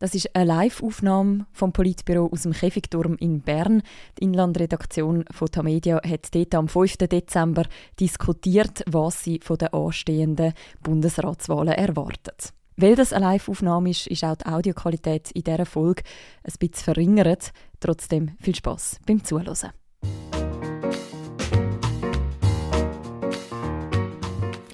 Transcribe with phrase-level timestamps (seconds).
[0.00, 3.82] Das ist eine Live-Aufnahme vom Politbüro aus dem Käfigturm in Bern.
[4.18, 6.96] Die Inlandredaktion von Tamedia hat dort am 5.
[6.96, 7.66] Dezember
[8.00, 12.54] diskutiert, was sie von den anstehenden Bundesratswahlen erwartet.
[12.76, 16.02] Weil das eine Live-Aufnahme ist, ist auch die Audioqualität in dieser Folge
[16.44, 17.52] ein bisschen verringert.
[17.78, 19.68] Trotzdem viel Spaß beim Zuhören.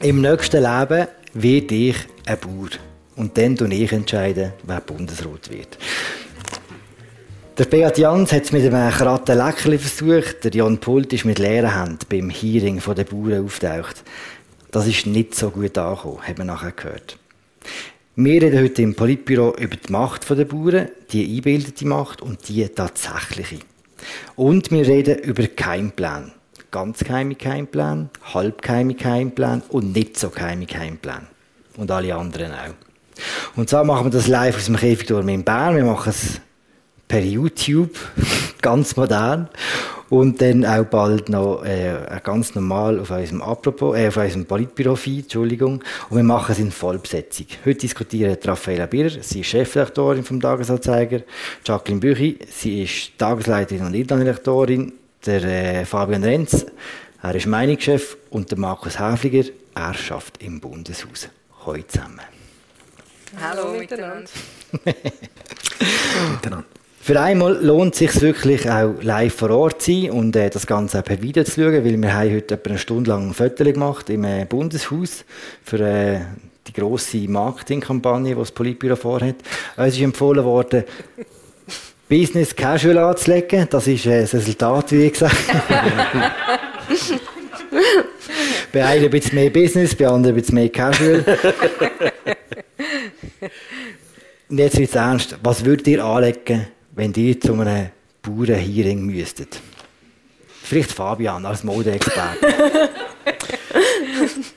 [0.03, 1.97] Im nächsten Leben werde ich
[2.27, 2.96] ein Bauer.
[3.17, 5.79] Und dann entscheide ich, entscheiden, wer Bundesrat wird.
[7.59, 10.45] Der Beat Jans hat es mit einem Kratten Leckerli versucht.
[10.45, 14.05] Der Jan Pult ist mit leeren Händen beim Hearing der Bauern auftaucht.
[14.71, 17.19] Das ist nicht so gut angekommen, hat man nachher gehört.
[18.15, 22.69] Wir reden heute im Politbüro über die Macht der Bauern, die eingebildete Macht und die
[22.69, 23.61] tatsächliche.
[24.35, 26.33] Und wir reden über Keimpläne.
[26.71, 31.27] Ganz geheime Keimpläne, halbgeheime Keimpläne und nicht so geheime Keimpläne.
[31.79, 32.75] Und alle anderen auch.
[33.55, 35.77] Und zwar machen wir das live aus dem Käfigturm in Bern.
[35.77, 36.41] Wir machen es
[37.09, 37.97] per YouTube,
[38.63, 39.49] ganz modern.
[40.09, 45.25] Und dann auch bald noch äh, ganz normal auf unserem Apropos, äh, auf unserem Politbüro-Feed,
[45.25, 45.83] Entschuldigung.
[46.11, 47.47] Und wir machen es in Vollbesetzung.
[47.65, 51.23] Heute diskutiert Raffaella Birrer, sie ist Chefredaktorin vom Tagesanzeiger.
[51.65, 54.93] Jacqueline Büchi, sie ist Tagesleiterin und Inlandredaktorin.
[55.25, 56.67] Der äh, Fabian Renz,
[57.21, 58.17] er ist Meinungschef.
[58.31, 61.29] Und der Markus Häfliger, er schafft im Bundeshaus.
[61.65, 62.36] Heute zusammen.
[63.41, 64.31] Hallo miteinander.
[66.33, 66.65] miteinander.
[67.01, 70.67] Für einmal lohnt es sich wirklich auch live vor Ort zu sein und äh, das
[70.67, 73.35] Ganze auch per Video zu schauen, weil wir haben heute etwa eine Stunde lang ein
[73.35, 75.25] Foto gemacht im äh, Bundeshaus
[75.63, 76.21] für äh,
[76.67, 79.37] die grosse Marketingkampagne, die das Politbüro vorhat.
[79.77, 80.83] Uns ist empfohlen worden,
[82.09, 83.69] Business Casual anzulegen.
[83.71, 85.37] Das ist äh, das Resultat, wie gesagt.
[88.73, 91.25] bei einem ein bisschen mehr Business, bei anderen ein bisschen mehr Casual.
[94.49, 95.39] Und jetzt wird es ernst.
[95.43, 97.89] Was würdet ihr anlegen, wenn ihr zu einem
[98.23, 99.61] Bauernhearing müsstet?
[100.63, 102.47] Vielleicht Fabian als Modeexperte.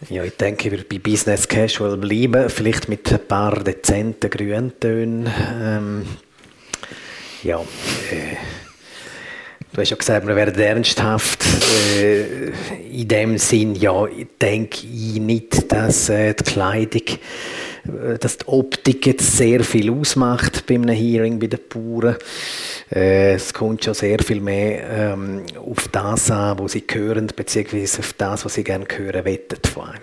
[0.10, 2.50] ja, ich denke, ich würde bei Business Casual bleiben.
[2.50, 5.30] Vielleicht mit ein paar dezenten Grüntönen.
[5.62, 6.06] Ähm,
[7.44, 8.36] ja, äh,
[9.80, 11.42] Du hast ja gesagt, wir werden ernsthaft.
[11.98, 12.50] Äh,
[12.92, 14.08] in dem Sinn, ja,
[14.42, 17.08] denke ich nicht, dass äh, die Kleidung,
[17.86, 22.18] äh, dass die Optik jetzt sehr viel ausmacht bei einem Hearing bei den Bauern.
[22.94, 28.00] Äh, es kommt schon sehr viel mehr ähm, auf das an, was sie hören, beziehungsweise
[28.00, 30.02] auf das, was sie gerne hören wettet von einem.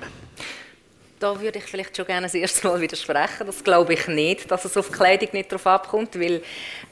[1.19, 3.47] Da würde ich vielleicht schon gerne das erste Mal widersprechen.
[3.47, 6.41] Das glaube ich nicht, dass es auf die Kleidung nicht darauf abkommt, weil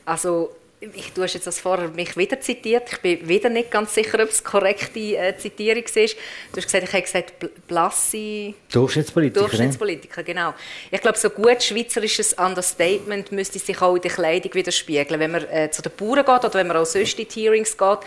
[0.05, 0.51] also
[0.95, 2.85] ich, du hast jetzt das vorher mich wieder zitiert.
[2.93, 5.97] Ich bin wieder nicht ganz sicher, ob es korrekte äh, Zitierung ist.
[5.97, 8.55] Du hast gesagt, ich habe gesagt, blasse...
[8.73, 9.41] Durchschnittspolitiker.
[9.41, 10.25] Durchschnittspolitiker, ne?
[10.25, 10.55] genau.
[10.91, 15.45] Ich glaube, so gut schweizerisches Understatement müsste sich auch in der Kleidung widerspiegeln, wenn man
[15.45, 17.99] äh, zu den Bauern geht oder wenn man auch sonst in die Hearings geht.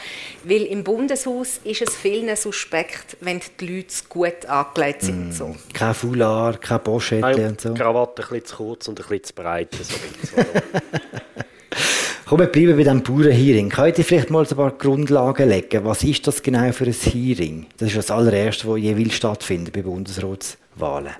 [0.43, 5.29] Weil im Bundeshaus ist es vielen suspekt, wenn die Leute gut angelegt sind.
[5.29, 5.31] Mm.
[5.31, 5.55] So.
[5.73, 7.73] Kein Foulard, kein Pochette und so.
[7.73, 9.75] Krawatte ein bisschen zu kurz und ein bisschen zu breit.
[9.81, 9.95] So
[12.27, 13.69] Komm, wir bleiben bei diesem Bauernhearing.
[13.69, 15.85] Könnt ihr vielleicht mal ein paar Grundlagen legen?
[15.85, 17.67] Was ist das genau für ein Hearing?
[17.77, 21.13] Das ist das allererste, was jeweils stattfindet bei Bundesratswahlen.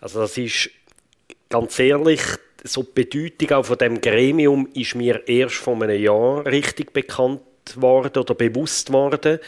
[0.00, 0.70] Also das ist
[1.50, 2.22] ganz ehrlich,
[2.64, 7.42] so die Bedeutung auch von dem Gremium ist mir erst vor einem Jahr richtig bekannt
[7.76, 9.38] worden oder bewusst worden.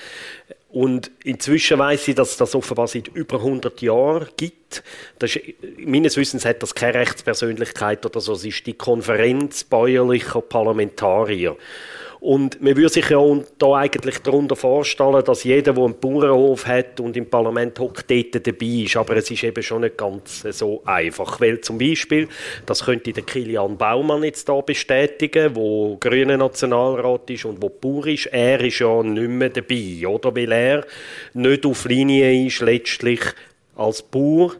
[0.71, 4.85] Und inzwischen weiß ich, dass es das offenbar seit über 100 Jahren gibt.
[5.19, 5.43] Das ist,
[5.79, 8.35] meines Wissens hat das keine Rechtspersönlichkeit oder so.
[8.35, 11.57] Es ist die Konferenz bäuerlicher Parlamentarier.
[12.21, 13.19] Und man würde sich ja
[13.59, 18.47] da eigentlich darunter vorstellen, dass jeder, der einen Bauernhof hat und im Parlament hockt, dort
[18.47, 18.97] dabei ist.
[18.97, 21.41] Aber es ist eben schon nicht ganz so einfach.
[21.41, 22.29] Weil zum Beispiel,
[22.67, 28.07] das könnte der Kilian Baumann jetzt da bestätigen, wo grüner Nationalrat ist und wo Bauer
[28.07, 28.27] ist.
[28.27, 30.37] Er ist ja nicht mehr dabei, oder?
[30.37, 30.87] Weil er
[31.33, 33.21] nicht auf Linie ist, letztlich
[33.77, 34.53] als Bauer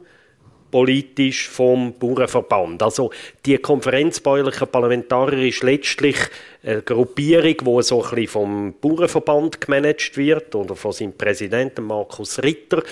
[0.71, 2.83] politisch vom Bauernverband.
[2.83, 3.11] Also
[3.45, 6.17] die Konferenz bäuerlicher Parlamentarier ist letztlich
[6.63, 12.43] eine Gruppierung, die so ein bisschen vom Bauernverband gemanagt wird oder von seinem Präsidenten Markus
[12.43, 12.83] Ritter,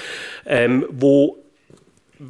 [0.47, 1.37] ähm, wo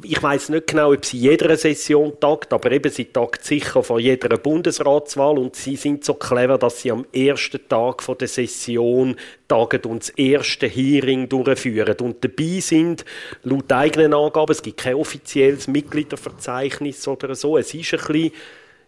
[0.03, 3.99] ich weiß nicht genau, ob sie jeder Session tagt, aber eben sie tagt sicher vor
[3.99, 9.15] jeder Bundesratswahl und sie sind so clever, dass sie am ersten Tag der Session
[9.47, 11.95] tagen und das erste Hearing durchführen.
[12.01, 13.03] Und dabei sind
[13.43, 18.31] laut eigenen Angaben, es gibt kein offizielles Mitgliederverzeichnis oder so, es ist ein bisschen,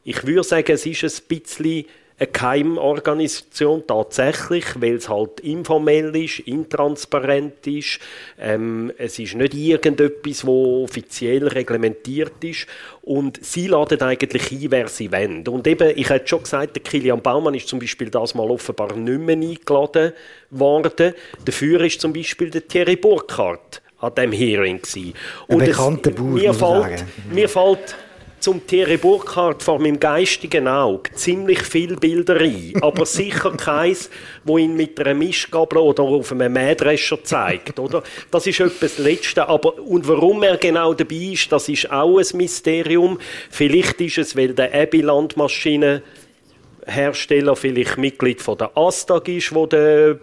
[0.03, 1.85] ich würde sagen, es ist ein bisschen
[2.21, 7.99] eine Keimorganisation, tatsächlich, weil es halt informell ist, intransparent ist.
[8.39, 12.67] Ähm, es ist nicht irgendetwas, wo offiziell reglementiert ist.
[13.01, 15.47] Und sie laden eigentlich ein, wer sie wollen.
[15.47, 18.95] Und eben, ich hätte schon gesagt, der Kilian Baumann ist zum Beispiel das mal offenbar
[18.95, 20.13] nicht mehr eingeladen
[20.51, 21.15] worden.
[21.43, 25.13] Dafür ist zum Beispiel der Thierry Burkhardt an diesem Hearing gewesen.
[25.47, 27.95] Und Ein bekannter Bauer, mir fällt, mir fällt
[28.41, 34.09] zum Thierry Burkhardt vor meinem geistigen Auge ziemlich viele Bilder ein, aber sicher keins,
[34.43, 38.03] wo ihn mit einer Mischgabel oder auf einem Mähdrescher zeigt, oder?
[38.31, 42.25] Das ist etwas Letzte, aber und warum er genau dabei ist, das ist auch ein
[42.33, 43.19] Mysterium.
[43.49, 50.19] Vielleicht ist es, weil der Abbey Landmaschinenhersteller vielleicht Mitglied von der ASTAG ist, wo der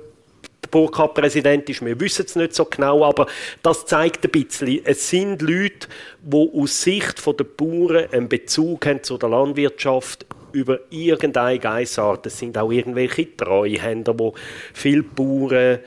[0.71, 1.85] Burkhardt-Präsident ist.
[1.85, 3.27] Wir wissen es nicht so genau, aber
[3.63, 5.89] das zeigt ein bisschen, es sind Leute,
[6.23, 12.27] die aus Sicht der Bauern einen Bezug haben zu der Landwirtschaft über irgendeine Geissart.
[12.27, 14.33] Es sind auch irgendwelche Treuhänder, die
[14.73, 15.79] viele Bauern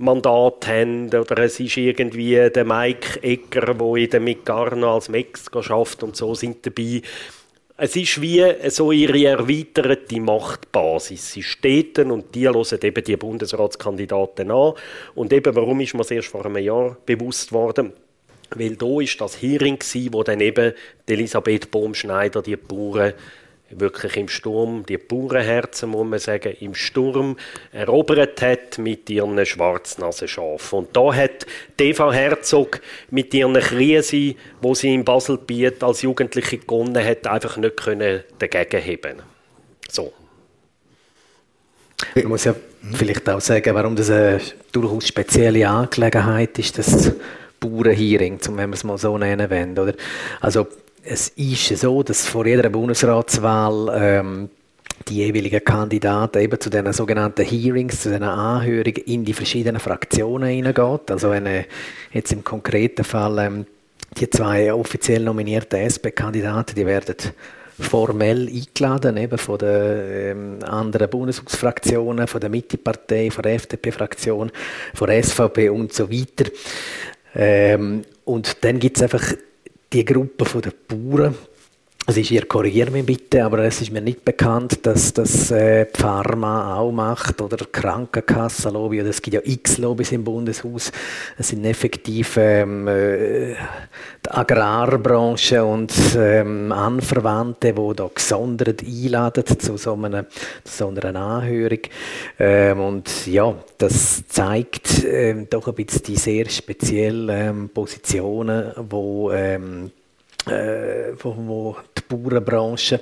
[0.00, 5.60] Mandat haben, oder es ist irgendwie der Mike Egger, der in der Migarno als Mexico
[5.60, 7.02] schafft und so sind dabei.
[7.82, 11.32] Es ist wie so ihre erweiterte Machtbasis.
[11.32, 14.74] Sie stehen und die hören eben die Bundesratskandidaten an.
[15.14, 17.94] Und eben, warum ist mir das erst vor einem Jahr bewusst worden?
[18.54, 19.78] Weil da ist das Hearing
[20.12, 20.74] wo dann eben
[21.06, 23.14] Elisabeth Bohm-Schneider die Bauern
[23.70, 27.36] wirklich im Sturm, die Bauernherzen, muss man sagen, im Sturm
[27.72, 30.80] erobert hat mit ihren Schwarznasenschafen.
[30.80, 31.46] Und da hat
[31.78, 32.80] Eva Herzog
[33.10, 38.80] mit ihren Krisen, wo sie in Baselbiet als Jugendliche gewonnen hat, einfach nicht können dagegen
[38.80, 39.22] heben.
[39.88, 40.12] So.
[42.14, 42.54] Man muss ja
[42.94, 44.40] vielleicht auch sagen, warum das eine
[44.72, 47.12] durchaus spezielle Angelegenheit ist, das
[47.58, 49.78] Bauernhearing, wenn wir es mal so nennen wollen.
[49.78, 49.94] Oder?
[50.40, 50.66] Also
[51.02, 54.50] es ist so, dass vor jeder Bundesratswahl ähm,
[55.08, 60.50] die jeweiligen Kandidaten eben zu den sogenannten Hearings, zu den Anhörungen in die verschiedenen Fraktionen
[60.50, 61.10] hineingeht.
[61.10, 61.64] Also wenn äh,
[62.12, 63.66] jetzt im konkreten Fall ähm,
[64.18, 67.16] die zwei offiziell nominierten SP-Kandidaten, die werden
[67.78, 74.52] formell eingeladen, eben von den ähm, anderen Bundeshausfraktionen, von der Mittepartei, von der FDP-Fraktion,
[74.94, 76.50] von der SVP und so weiter.
[77.34, 79.22] Ähm, und dann gibt es einfach
[79.92, 81.34] die Gruppe der Bauern,
[82.06, 86.76] also ist, ihr mich bitte, aber es ist mir nicht bekannt, dass das äh, Pharma
[86.76, 90.90] auch macht oder Krankenkassenlobby oder es gibt ja x Lobbys im Bundeshaus.
[91.38, 93.54] Es sind effektiv ähm, äh,
[94.26, 101.14] die Agrarbranche und ähm, Anverwandte, die da gesondert einladen zu so einer, zu so einer
[101.14, 101.80] Anhörung.
[102.38, 109.30] Ähm, und ja, das zeigt ähm, doch ein bisschen die sehr speziellen ähm, Positionen, wo
[109.30, 109.92] ähm,
[110.46, 111.76] äh, wo, wo,
[112.10, 113.00] die Bauernbranche,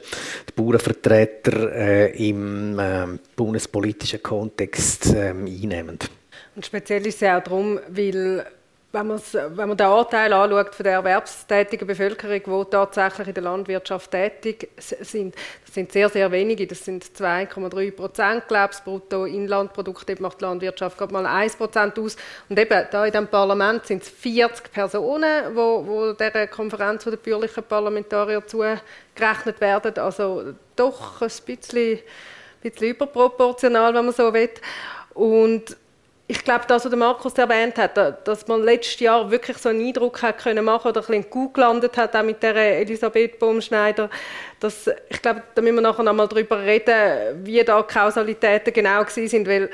[0.49, 5.99] die Bauernvertreter äh, im äh, bundespolitischen Kontext äh, einnehmen.
[6.55, 8.45] Und speziell ist es auch darum, weil
[8.91, 14.11] wenn, wenn man den Anteil anschaut von der erwerbstätigen Bevölkerung, die tatsächlich in der Landwirtschaft
[14.11, 20.21] tätig sind, das sind sehr, sehr wenige, das sind 2,3 Prozent, glaube ich, brutto Inlandprodukt,
[20.21, 22.17] macht die Landwirtschaft gerade mal 1 Prozent aus.
[22.49, 27.17] Und eben, da in diesem Parlament sind es 40 Personen, wo, wo dieser Konferenz der
[27.17, 34.49] bürgerlichen Parlamentarier zugerechnet werden, also doch ein bisschen, ein bisschen überproportional, wenn man so will.
[35.13, 35.77] Und
[36.31, 37.97] ich glaube, das, was Markus erwähnt hat,
[38.29, 41.55] dass man letztes Jahr wirklich so einen Eindruck hat können machen oder ein bisschen gut
[41.55, 44.11] gelandet hat, auch mit der Elisabeth Baumschneider,
[44.61, 48.75] dass, ich glaube, da müssen wir nachher noch mal darüber reden, wie da die Kausalitäten
[48.75, 49.71] genau sind, weil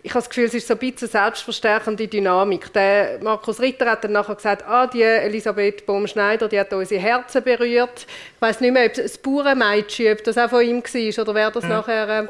[0.00, 2.72] ich habe das Gefühl, es ist so ein bisschen selbstverstärkende Dynamik.
[2.72, 7.42] Der Markus Ritter hat dann nachher gesagt, ah, die Elisabeth Baumschneider, die hat unsere Herzen
[7.42, 8.06] berührt.
[8.36, 11.34] Ich weiß nicht mehr, ob es das Bauernmädchen, ob das auch von ihm war oder
[11.34, 11.70] wer das mhm.
[11.70, 12.08] nachher...
[12.08, 12.26] Äh,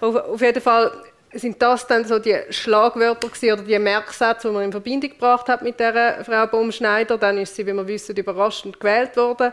[0.00, 0.90] auf, auf jeden Fall
[1.34, 5.62] sind das dann so die Schlagwörter oder die Merksätze, die man in Verbindung gebracht hat
[5.62, 7.18] mit der Frau Baumschneider.
[7.18, 9.52] Dann ist sie, wie wir wissen, überraschend gewählt worden.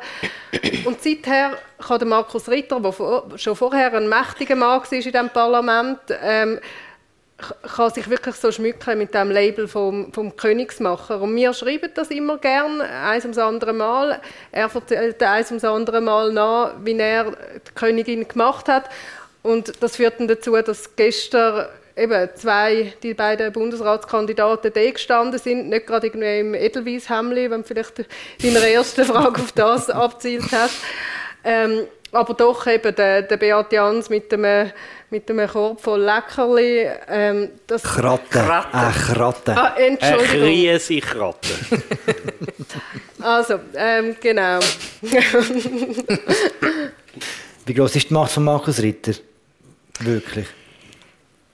[0.86, 5.30] Und seither kann der Markus Ritter, der schon vorher ein mächtiger Mann war in diesem
[5.30, 6.60] Parlament, ähm,
[7.76, 11.22] kann sich wirklich so schmücken mit dem Label vom, vom Königsmacher.
[11.22, 14.22] Und wir schreiben das immer gern, eins ums andere Mal.
[14.52, 18.90] Er erzählt eins ums andere Mal nach, wie er die Königin gemacht hat.
[19.44, 25.70] Und das führt dann dazu, dass gestern eben zwei, die beiden Bundesratskandidaten da gestanden sind,
[25.70, 28.06] nicht gerade irgendwie im Edelweiss-Hemli, wenn du vielleicht
[28.42, 30.76] in der ersten Frage auf das abzielt hast.
[31.44, 34.72] Ähm, aber doch eben der, der Beat Jans mit dem,
[35.10, 36.90] mit dem Korb voll Leckerli.
[37.08, 38.24] Ähm, das Kratte.
[38.30, 38.78] Kratte.
[38.78, 39.58] Äh, Kratte.
[39.58, 40.30] Ah, Entschuldigung.
[40.30, 41.50] Eine riesige Kratte.
[43.22, 44.60] also, ähm, genau.
[47.66, 49.14] Wie groß ist die Macht von Markus Ritter?
[50.00, 50.48] Wirklich?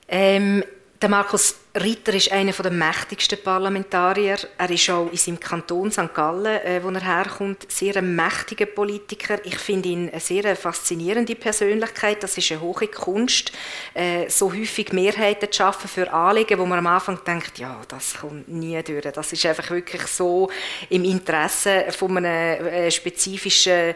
[0.08, 0.63] Ähm,
[1.00, 4.38] der Markus Ritter ist einer der mächtigsten Parlamentarier.
[4.58, 6.12] Er ist auch in seinem Kanton St.
[6.12, 9.38] Gallen, äh, wo er herkommt, sehr ein mächtiger Politiker.
[9.46, 12.24] Ich finde ihn eine sehr faszinierende Persönlichkeit.
[12.24, 13.51] Das ist eine hohe Kunst,
[13.94, 18.15] äh, so häufig Mehrheiten zu schaffen für Anliegen, wo man am Anfang denkt, ja, das
[18.15, 19.03] kommt nie durch.
[19.13, 20.50] Das ist einfach wirklich so
[20.89, 23.94] im Interesse von einem äh, spezifischen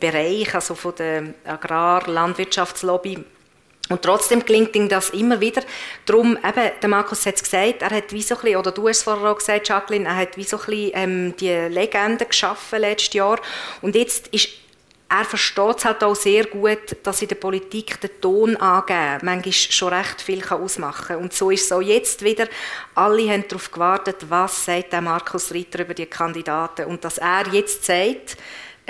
[0.00, 3.24] Bereich, also von der Agrar-Landwirtschaftslobby
[3.90, 5.62] und trotzdem gelingt ihm das immer wieder.
[6.06, 8.88] Darum, eben, der Markus hat es gesagt, er hat wie so ein bisschen, oder du
[8.88, 12.24] hast es vorher auch gesagt, Jacqueline, er hat wie so ein bisschen ähm, die Legende
[12.24, 13.38] geschaffen letztes Jahr.
[13.82, 14.48] Und jetzt ist
[15.12, 19.52] er versteht es halt auch sehr gut, dass in der Politik der Ton angeben manchmal
[19.52, 21.16] schon recht viel ausmachen kann.
[21.16, 22.46] Und so ist es auch jetzt wieder.
[22.94, 26.86] Alle haben darauf gewartet, was sagt der Markus Ritter über die Kandidaten.
[26.86, 28.36] Und dass er jetzt sagt,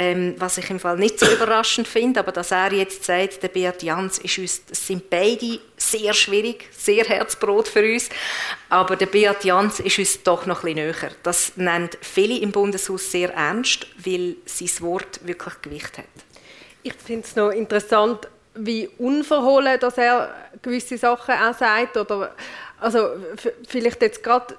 [0.01, 3.49] ähm, was ich im Fall nicht so überraschend finde, aber dass er jetzt sagt, der
[3.49, 8.09] Beat Jans ist uns, das sind beide sehr schwierig, sehr Herzbrot für uns,
[8.71, 11.11] aber der Beat Jans ist uns doch noch ein bisschen näher.
[11.23, 16.07] Das nennt viele im Bundeshaus sehr ernst, weil sein Wort wirklich Gewicht hat.
[16.83, 21.99] Ich finde es noch interessant, wie unverhohlen dass er gewisse Sachen auch sagt.
[21.99, 22.35] Oder,
[22.81, 23.11] also
[23.69, 24.57] vielleicht jetzt gerade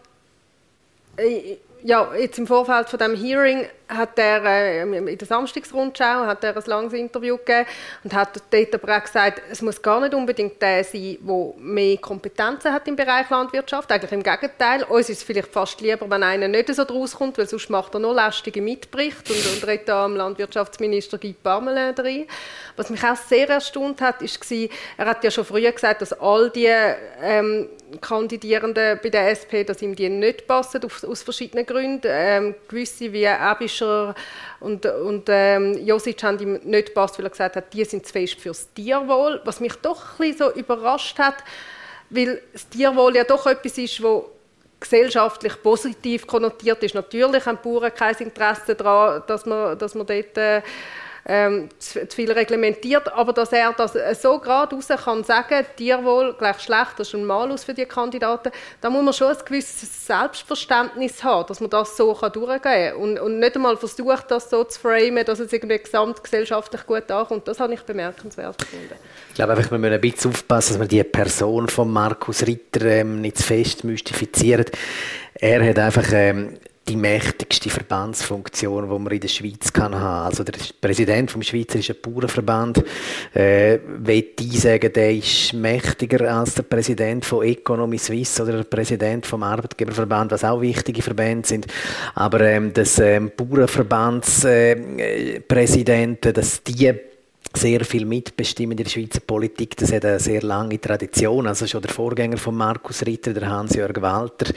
[1.17, 6.43] äh, ja, jetzt im Vorfeld von dem Hearing hat er äh, in der Samstagsrundschau hat
[6.43, 7.65] er ein langes Interview gegeben
[8.03, 11.97] und hat dort aber auch gesagt, es muss gar nicht unbedingt der sein, der mehr
[11.97, 13.91] Kompetenzen hat im Bereich Landwirtschaft.
[13.91, 14.83] Eigentlich im Gegenteil.
[14.83, 17.93] Uns ist es vielleicht fast lieber, wenn einer nicht so draus kommt, weil sonst macht
[17.93, 22.25] er noch lästige Mitberichte und, und redet da am Landwirtschaftsminister Guy Parmelin rein.
[22.77, 24.39] Was mich auch sehr erstaunt hat, ist,
[24.97, 26.71] er hat ja schon früher gesagt, dass all die
[27.21, 27.69] ähm,
[27.99, 32.07] Kandidierenden bei der SP, dass ihm die nicht passen, aus, aus verschiedenen Gründen.
[32.09, 33.27] Ähm, gewisse wie
[33.81, 34.15] Ebischer
[34.59, 38.13] und, und ähm, Josic haben ihm nicht gepasst, weil er gesagt hat, die sind zu
[38.13, 39.41] fest fürs Tierwohl.
[39.43, 41.37] Was mich doch ein so überrascht hat,
[42.09, 44.29] weil das Tierwohl ja doch etwas ist, wo
[44.79, 46.95] gesellschaftlich positiv konnotiert ist.
[46.95, 50.61] Natürlich haben Bauern kein Interesse daran, dass man, dass man dort äh,
[51.31, 56.35] ähm, zu, zu, viel reglementiert, aber dass er das so gerade raus kann sagen, Tierwohl
[56.37, 60.05] gleich schlecht, das ist ein Malus für die Kandidaten, da muss man schon ein gewisses
[60.05, 64.49] Selbstverständnis haben, dass man das so kann durchgehen kann und, und nicht einmal versucht, das
[64.49, 67.47] so zu framen, dass es irgendwie gesamtgesellschaftlich gut ankommt.
[67.47, 68.95] Das habe ich bemerkenswert gefunden.
[69.29, 72.85] Ich glaube einfach, wir müssen ein bisschen aufpassen, dass wir die Person von Markus Ritter
[72.87, 74.65] ähm, nicht zu fest mystifizieren.
[75.35, 76.57] Er hat einfach ähm,
[76.91, 80.25] die mächtigste Verbandsfunktion, die man in der Schweiz kann haben.
[80.25, 82.83] Also der Präsident vom Schweizerischen Bauernverband,
[83.33, 89.25] äh, will sagen, der ist mächtiger als der Präsident von Economy Suisse oder der Präsident
[89.25, 91.67] vom Arbeitgeberverband, was auch wichtige Verbände sind.
[92.13, 96.93] Aber ähm, das ähm, Bauernverbandspräsidenten, äh, dass die
[97.53, 99.75] sehr viel mitbestimmen in der Schweizer Politik.
[99.77, 101.47] Das hat eine sehr lange Tradition.
[101.47, 104.53] Also schon der Vorgänger von Markus Ritter, der Hans-Jörg Walter,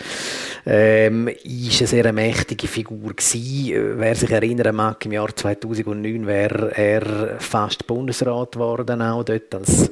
[0.67, 3.99] ähm, ist eine sehr mächtige Figur gewesen.
[3.99, 9.91] Wer sich erinnern mag, im Jahr 2009 wäre er fast Bundesrat geworden, auch dort als,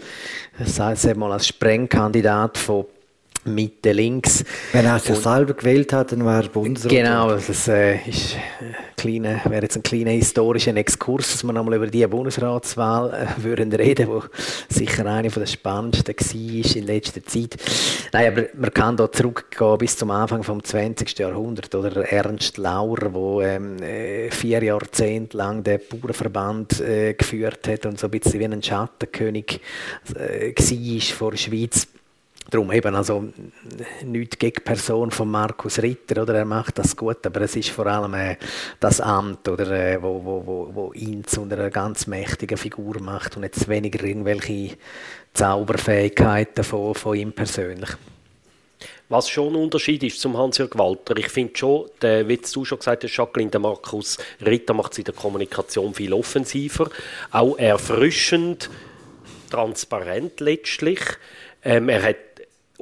[0.58, 2.86] das mal als Sprengkandidat von
[3.44, 4.44] Mitte links.
[4.72, 6.90] Wenn er sich selber gewählt hat, dann wäre er Bundesrat.
[6.90, 8.36] Genau, das äh, ist
[8.96, 13.72] kleine, wäre jetzt ein kleiner historischer Exkurs, dass wir nochmal über die Bundesratswahl äh, würden
[13.72, 14.22] reden, wo
[14.68, 17.56] sicher eine von der spannendsten war in letzter Zeit.
[18.12, 21.18] Nein, aber man kann da zurückgehen bis zum Anfang vom 20.
[21.18, 27.86] Jahrhundert oder Ernst Lauer, wo ähm, äh, vier Jahrzehnte lang den Bauernverband äh, geführt hat
[27.86, 29.60] und so ein bisschen wie ein Schattenkönig
[30.14, 31.88] äh, war vor der Schweiz
[32.50, 33.24] Darum eben, also
[34.04, 36.34] nicht gegen Person von Markus Ritter, oder?
[36.34, 38.36] Er macht das gut, aber es ist vor allem äh,
[38.80, 43.36] das Amt, oder, äh, wo, wo, wo, wo ihn zu einer ganz mächtigen Figur macht
[43.36, 44.76] und jetzt weniger irgendwelche
[45.34, 47.90] Zauberfähigkeiten von, von ihm persönlich.
[49.08, 52.78] Was schon ein Unterschied ist zum Hans-Jörg Walter, ich finde schon, der, wie du schon
[52.78, 56.90] gesagt hast, Jacqueline, der Markus Ritter macht es in der Kommunikation viel offensiver,
[57.30, 58.70] auch erfrischend,
[59.50, 61.00] transparent letztlich.
[61.62, 62.16] Ähm, er hat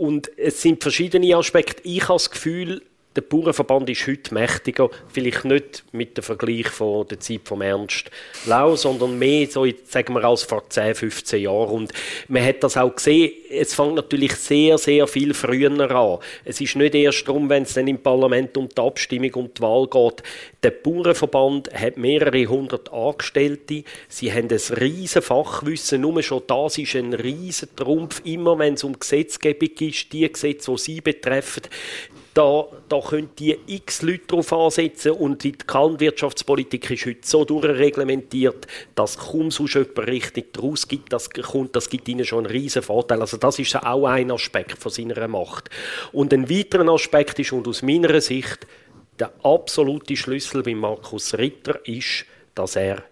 [0.01, 1.83] und es sind verschiedene Aspekte.
[1.85, 2.81] Ich habe das Gefühl,
[3.17, 8.09] der Bauernverband ist heute mächtiger, vielleicht nicht mit dem Vergleich von der Zeit von Ernst
[8.47, 11.71] Lau, sondern mehr so, sagen wir, als vor 10, 15 Jahren.
[11.71, 11.93] Und
[12.29, 16.19] man hat das auch gesehen, es fängt natürlich sehr, sehr viel früher an.
[16.45, 19.63] Es ist nicht erst darum, wenn es dann im Parlament um die Abstimmung und die
[19.63, 20.23] Wahl geht.
[20.63, 23.83] Der Bauernverband hat mehrere hundert Angestellte.
[24.09, 26.03] Sie haben ein riesen Fachwissen.
[26.03, 28.23] Nur schon das ist ein riesen Trumpf.
[28.25, 31.63] Immer wenn es um Gesetzgebung ist, die Gesetze, die sie betreffen,
[32.35, 38.67] da, da können die x Leute darauf ansetzen und die Landwirtschaftspolitik ist heute so durchreglementiert,
[38.95, 42.83] dass kaum sonst jemand richtig daraus gibt, das kommt, das gibt ihnen schon einen riesen
[42.83, 43.21] Vorteil.
[43.21, 45.71] Also das ist auch ein Aspekt von seiner Macht.
[46.13, 48.67] Und ein weiterer Aspekt ist, und aus meiner Sicht,
[49.19, 53.03] der absolute Schlüssel bei Markus Ritter ist, dass er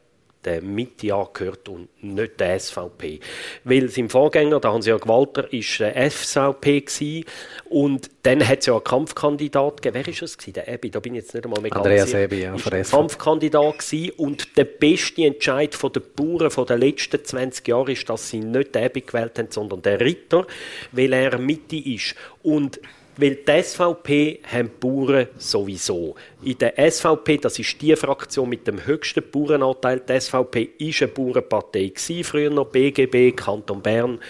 [0.44, 3.20] der Mitte angehört und nicht der SVP.
[3.64, 7.24] Weil sein Vorgänger, der Hans-Jörg Walter, ist der SVP gewesen.
[7.68, 10.04] und dann hat es ja einen Kandidat gegeben.
[10.06, 10.36] Wer war es?
[10.36, 12.96] Der Ebi, da bin ich jetzt nicht einmal mehr ganz Andreas Ebi, ja, von SVP.
[12.96, 14.10] Kampfkandidat gewesen.
[14.16, 18.74] und der beste Entscheid der Bauern von den letzten 20 Jahren ist, dass sie nicht
[18.74, 20.46] den Ebi gewählt haben, sondern den Ritter,
[20.92, 22.14] weil er Mitte ist.
[22.42, 22.80] Und
[23.18, 26.14] weil die SVP haben die Bauern sowieso.
[26.42, 31.08] In der SVP, das ist die Fraktion mit dem höchsten Bauernanteil, die SVP war eine
[31.08, 34.20] Bauernpartei gewesen, früher noch BGB, Kanton Bern,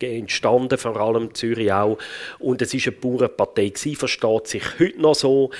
[0.00, 1.98] entstanden, vor allem Zürich auch.
[2.38, 5.50] Und es war eine Bauernpartei gewesen, versteht sich heute noch so.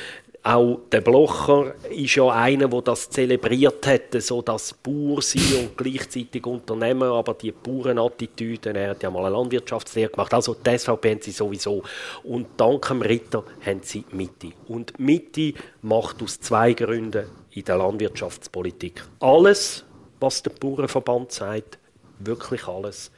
[0.47, 5.77] Auch der Blocher ist ja einer, der das zelebriert hat, so das Bauer sein und
[5.77, 11.11] gleichzeitig Unternehmen, aber die Bauernattitüde, er hat ja mal eine Landwirtschaftslehre gemacht, also die SVP
[11.11, 11.83] haben sie sowieso.
[12.23, 14.53] Und dank dem Ritter haben sie Mitte.
[14.69, 19.85] Und Mitte macht aus zwei Gründen in der Landwirtschaftspolitik alles,
[20.21, 21.77] was der Bauernverband sagt,
[22.21, 23.11] wirklich alles.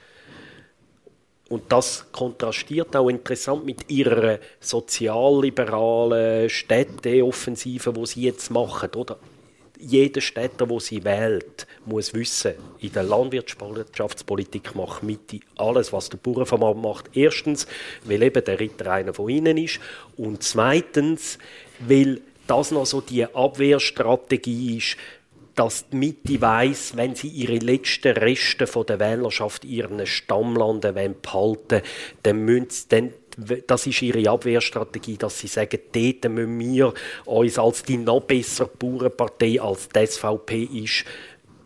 [1.48, 9.16] Und das kontrastiert auch interessant mit ihrer sozialliberalen Städteoffensive, die sie jetzt machen, oder?
[9.80, 16.18] Jeder Städter, wo sie wählt, muss wissen, in der Landwirtschaftspolitik macht Mitte alles, was der
[16.18, 17.10] Bauernverband macht.
[17.14, 17.68] Erstens,
[18.02, 19.78] weil eben der Ritter einer von ihnen ist.
[20.16, 21.38] Und zweitens,
[21.78, 24.96] weil das noch so die Abwehrstrategie ist,
[25.58, 31.82] dass die Mitte weiss, wenn sie ihre letzten Reste von der Wählerschaft ihren Stammlanden behalten
[32.22, 33.12] dann müssen sie
[33.68, 36.92] das ist ihre Abwehrstrategie, dass sie sagen, dort müssen wir
[37.24, 41.04] uns als die noch bessere Bauernpartei, als die SVP ist,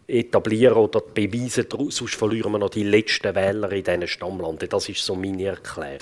[0.07, 4.69] etablieren oder beweisen, sonst verlieren wir noch die letzten Wähler in diesen Stammlanden.
[4.69, 6.01] Das ist so meine Erklärung.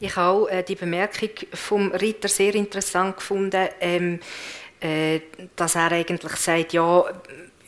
[0.00, 3.68] Ich habe auch äh, die Bemerkung vom Ritter sehr interessant gefunden.
[3.80, 4.18] Ähm, äh,
[5.56, 7.04] dass er eigentlich sagt, ja,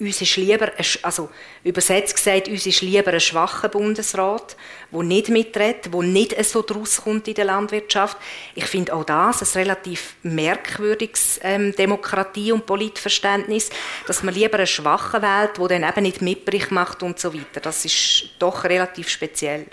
[0.01, 1.31] uns ist lieber, also
[1.63, 4.57] übersetzt gesagt, uns ist lieber ein schwacher Bundesrat,
[4.93, 8.17] der nicht mitredet, der nicht so draus kommt in der Landwirtschaft.
[8.55, 13.71] Ich finde auch das ein relativ merkwürdiges ähm, Demokratie- und Politverständnis,
[14.07, 17.61] dass man lieber einen Schwachen wählt, der dann eben nicht Mitbericht macht und so weiter.
[17.61, 19.67] Das ist doch relativ speziell.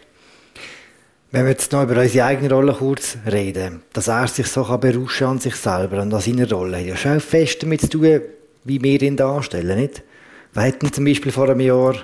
[1.33, 5.27] Wenn wir jetzt noch über unsere eigene Rolle kurz reden, dass er sich so berauschen
[5.27, 8.19] an sich selber und an seiner Rolle, hat ja schon fest damit zu tun,
[8.65, 10.03] wie wir ihn darstellen, nicht?
[10.51, 11.95] Wir hatten zum Beispiel vor einem Jahr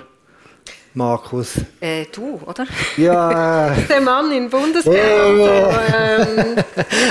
[0.98, 1.54] Markus?
[1.80, 2.66] Äh, du, oder?
[2.96, 3.28] Ja.
[3.68, 3.82] Äh.
[3.88, 4.94] der Mann in Bundesrat.
[4.94, 5.70] Ja.
[6.18, 6.56] Ähm,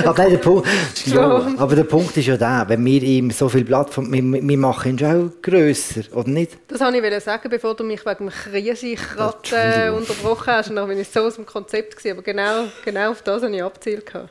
[0.04, 0.67] aber, nein, der Punkt,
[1.06, 4.58] ja, aber der Punkt ist ja der, wenn wir ihm so viel Plattform, wir, wir
[4.58, 6.58] machen ihn schon auch grösser, oder nicht?
[6.67, 10.69] Das wollte ich sagen, bevor du mich wegen dem Krise gerade äh, unterbrochen hast.
[10.69, 12.17] Und dann bin ich so aus dem Konzept gewesen.
[12.17, 14.12] Aber genau, genau auf das habe ich abzielt.
[14.13, 14.28] Ja.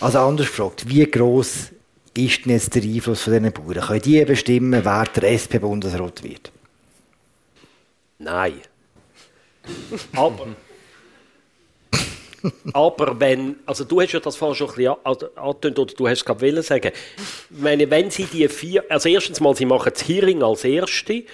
[0.00, 1.70] Also anders gefragt, wie gross
[2.16, 3.86] ist denn jetzt der Einfluss von diesen Bauern?
[3.86, 6.50] Können die bestimmen, wer der SP-Bundesrat wird?
[8.18, 8.60] Nein.
[10.14, 10.46] Aber,
[12.72, 16.18] aber wenn, also du hast ja das vorhin schon ein bisschen angetönt, oder du hast
[16.18, 16.92] es gerade sagen,
[17.50, 21.24] meine, wenn sie die vier, also erstens mal, sie machen das Hearing als Erste,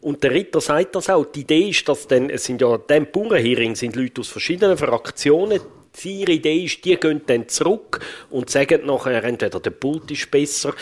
[0.00, 1.26] und der Ritter sagt das auch.
[1.26, 5.60] Die Idee ist, dass dann, es sind ja, dem Bauernhearing sind Leute aus verschiedenen Fraktionen,
[6.04, 8.00] ihre Idee ist, die gehen dann zurück
[8.30, 10.72] und sagen nachher, entweder der Pult ist besser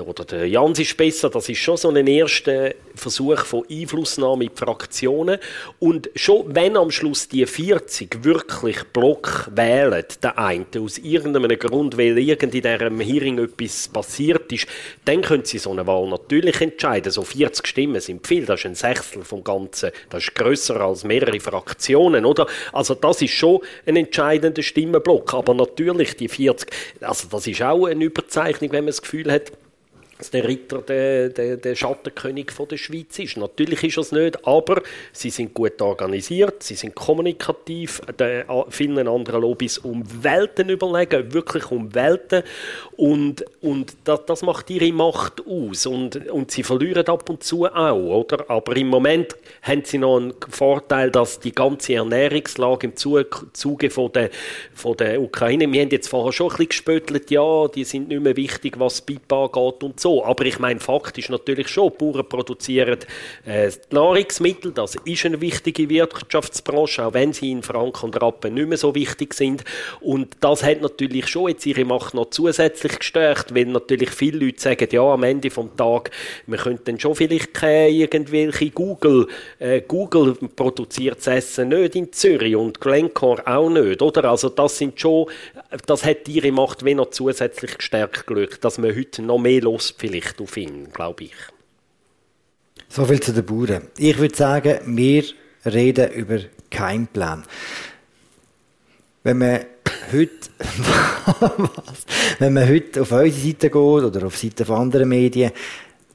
[0.00, 4.50] oder der Jans ist besser, das ist schon so ein erster Versuch von Einflussnahme in
[4.50, 5.38] die Fraktionen.
[5.78, 11.96] Und schon wenn am Schluss die 40 wirklich Block wählen, der eine, aus irgendeinem Grund,
[11.96, 14.66] weil irgend in diesem Hearing etwas passiert ist,
[15.04, 17.10] dann können sie so eine Wahl natürlich entscheiden.
[17.10, 21.04] So 40 Stimmen sind viel, das ist ein Sechstel vom Ganzen, das ist grösser als
[21.04, 22.46] mehrere Fraktionen, oder?
[22.72, 25.34] Also das ist schon ein entscheidender Stimmenblock.
[25.34, 29.52] Aber natürlich die 40, also das ist auch eine Überzeichnung, wenn man das Gefühl hat,
[30.22, 33.36] dass der Ritter der, der, der Schattenkönig von der Schweiz ist.
[33.36, 34.80] Natürlich ist es nicht, aber
[35.12, 41.72] sie sind gut organisiert, sie sind kommunikativ, den vielen anderen Lobbys um Welten überlegen, wirklich
[41.72, 42.44] um Welten
[42.96, 47.66] und, und das, das macht ihre Macht aus und, und sie verlieren ab und zu
[47.66, 48.48] auch, oder?
[48.48, 54.12] Aber im Moment haben sie noch einen Vorteil, dass die ganze Ernährungslage im Zuge von
[54.12, 54.30] der,
[54.72, 58.22] von der Ukraine, wir haben jetzt vorher schon ein bisschen gespöttelt, ja, die sind nicht
[58.22, 62.04] mehr wichtig, was BIP angeht und so, Aber ich meine, Fakt ist natürlich schon, die
[62.04, 62.98] Bauern produzieren
[63.46, 68.68] äh, Nahrungsmittel, das ist eine wichtige Wirtschaftsbranche, auch wenn sie in Franken und Rappen nicht
[68.68, 69.64] mehr so wichtig sind.
[70.00, 74.60] Und das hat natürlich schon jetzt ihre Macht noch zusätzlich gestärkt, weil natürlich viele Leute
[74.60, 76.10] sagen, ja, am Ende vom Tag,
[76.46, 82.56] wir könnten schon vielleicht keine irgendwelche Google, äh, Google produziert das Essen nicht in Zürich
[82.56, 84.24] und Glencore auch nicht, oder?
[84.24, 85.26] Also das sind schon,
[85.86, 89.92] das hat ihre Macht wie noch zusätzlich gestärkt geschaut, dass man heute noch mehr los
[90.02, 91.34] vielleicht auf ihn, glaube ich.
[92.88, 93.82] So viel zu den Bauern.
[93.96, 95.22] Ich würde sagen, wir
[95.64, 97.44] reden über keinen Plan.
[99.22, 99.60] Wenn man
[100.12, 100.50] heute?
[102.40, 105.52] Wenn man heute auf unsere Seite geht oder auf die Seite von anderen Medien,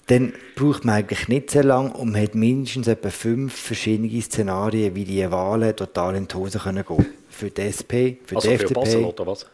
[0.08, 4.96] dann braucht man eigentlich nicht sehr lange und man hat mindestens etwa fünf verschiedene Szenarien,
[4.96, 8.58] wie die Wahlen total in die Hose können gehen Für die SP, für also die
[8.58, 8.74] für FDP.
[8.74, 9.46] Basel oder was?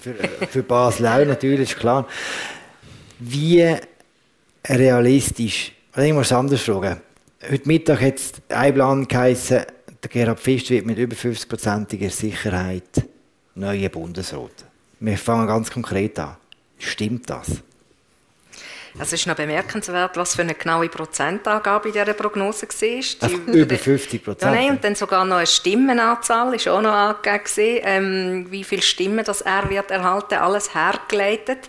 [0.00, 2.06] Für, äh, für Basel auch natürlich, ist klar.
[3.20, 3.76] Wie
[4.66, 7.02] realistisch, oder ich muss anders fragen.
[7.50, 9.60] Heute Mittag hat es ein Plan geheissen,
[10.02, 13.06] der Gerhard Pfister wird mit über 50-prozentiger Sicherheit
[13.54, 14.64] neuer Bundesrat.
[15.00, 16.36] Wir fangen ganz konkret an.
[16.78, 17.62] Stimmt das?
[18.98, 23.28] Es ist noch bemerkenswert, was für eine genaue Prozentangabe in dieser Prognose war.
[23.28, 24.54] Die, über 50 Prozent?
[24.54, 28.82] Ja, nein, und dann sogar noch eine Stimmenanzahl ist auch noch angegeben, ähm, wie viele
[28.82, 31.68] Stimmen das er wird erhalten, alles hergeleitet.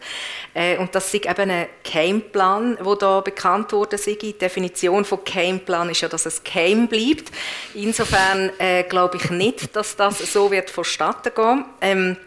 [0.54, 3.98] Äh, und das ist eben ein Gameplan, der da bekannt wurde.
[3.98, 7.32] Die Definition von Gameplan ist ja, dass es Game bleibt.
[7.74, 11.66] Insofern äh, glaube ich nicht, dass das so wird vonstatten gehen.
[11.82, 12.18] Ähm,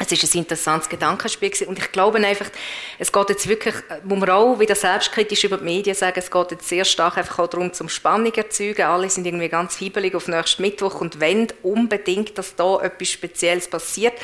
[0.00, 1.68] es ist ein interessantes Gedankenspiel gewesen.
[1.68, 2.46] und ich glaube einfach,
[2.98, 6.50] es geht jetzt wirklich, muss man auch wieder selbstkritisch über die Medien sagen, es geht
[6.50, 8.82] jetzt sehr stark einfach auch darum, zum Spannung erzeugen.
[8.82, 13.68] Alle sind irgendwie ganz hibbelig auf nächsten Mittwoch und wollen unbedingt, dass da etwas Spezielles
[13.68, 14.14] passiert.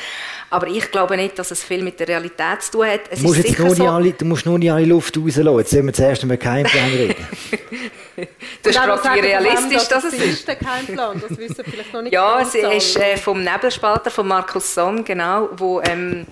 [0.49, 3.01] Aber ich glaube nicht, dass es viel mit der Realität zu tun hat.
[3.09, 5.57] Es du, musst jetzt nur so, alle, du musst nur nicht alle Luft rauslassen.
[5.57, 7.15] Jetzt sollen wir zuerst einmal keinen Plan reden.
[8.15, 10.13] du hast gefragt, wie realistisch das ist.
[10.13, 14.11] Das ist der Keimplan, das wissen vielleicht noch nicht Ja, es ist äh, vom Nebelspalter,
[14.11, 16.25] von Markus Somm, genau, wo ähm,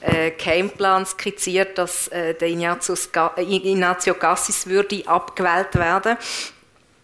[0.00, 6.16] äh, Keimplan skizziert, dass äh, der Ignazio Gassis würde abgewählt werden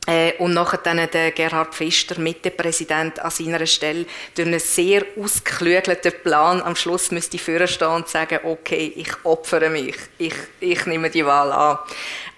[0.06, 6.12] äh, und nachher dann der Gerhard Pfister, Mittepräsident, an seiner Stelle durch einen sehr ausgeklügelten
[6.22, 11.24] Plan am Schluss müsste vorstehen und sagen, okay, ich opfere mich, ich, ich nehme die
[11.24, 11.78] Wahl an.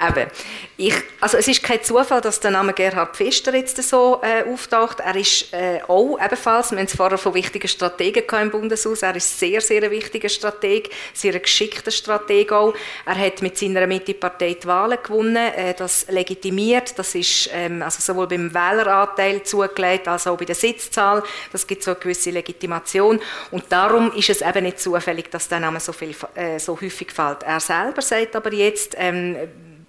[0.09, 0.31] Eben,
[0.77, 4.99] ich, also es ist kein Zufall, dass der Name Gerhard Pfister jetzt so äh, auftaucht.
[4.99, 9.15] Er ist äh, auch ebenfalls, wir haben es vorher von wichtigen Strategen im Bundeshaus, er
[9.15, 12.75] ist sehr, sehr ein wichtiger Strateg, sehr ein geschickter Strateg auch.
[13.07, 18.01] Er hat mit seiner Mitte-Partei die Wahlen gewonnen, äh, das legitimiert, das ist ähm, also
[18.01, 21.23] sowohl beim Wähleranteil zugelegt, als auch bei der Sitzzahl.
[21.53, 23.21] Das gibt so eine gewisse Legitimation
[23.53, 27.13] und darum ist es eben nicht zufällig, dass der Name so, viel, äh, so häufig
[27.13, 27.45] fällt.
[27.45, 29.37] Er selber sagt aber jetzt, ähm,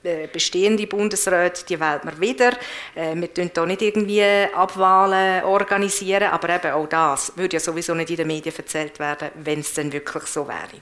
[0.06, 2.52] äh, bestehende Bundesräte, die wählt man wieder.
[2.96, 7.94] Äh, wir tun hier nicht irgendwie Abwahlen organisieren, aber eben auch das würde ja sowieso
[7.94, 10.82] nicht in den Medien erzählt werden, wenn es denn wirklich so wäre.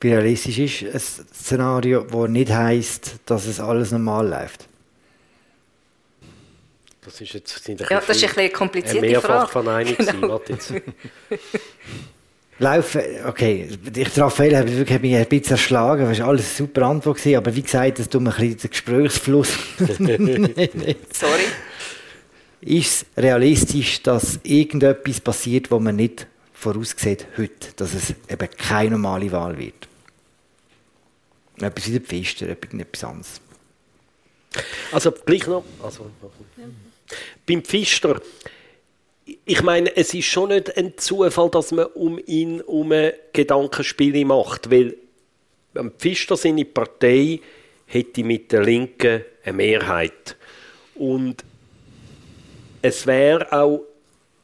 [0.00, 4.68] Wie realistisch ist ein Szenario, das nicht heisst, dass es alles normal läuft?
[7.04, 9.50] Das ist jetzt ein ja, das ist eine komplizierte eine Frage.
[9.50, 10.40] Von einig genau.
[12.58, 16.82] Laufen, okay, ich Raphael hat mich wirklich ein bisschen erschlagen, das war alles eine super
[16.82, 19.48] Antwort, gewesen, aber wie gesagt, das tut mir ein bisschen den Gesprächsfluss.
[21.12, 21.44] Sorry.
[22.60, 28.92] Ist es realistisch, dass irgendetwas passiert, wo man nicht voraussieht heute, dass es eben keine
[28.92, 29.88] normale Wahl wird?
[31.60, 33.40] Etwas wie der Pfister, etwas anderes.
[34.92, 36.10] Also gleich noch, also,
[36.56, 36.64] ja.
[37.46, 38.20] beim Pfister,
[39.24, 42.92] ich meine, es ist schon nicht ein Zufall, dass man um ihn um
[43.32, 44.96] Gedankenspiele macht, weil
[45.98, 47.40] Pfister seine Partei
[47.86, 50.36] hätte mit der Linken eine Mehrheit.
[50.94, 51.44] Und
[52.82, 53.84] es wäre auch,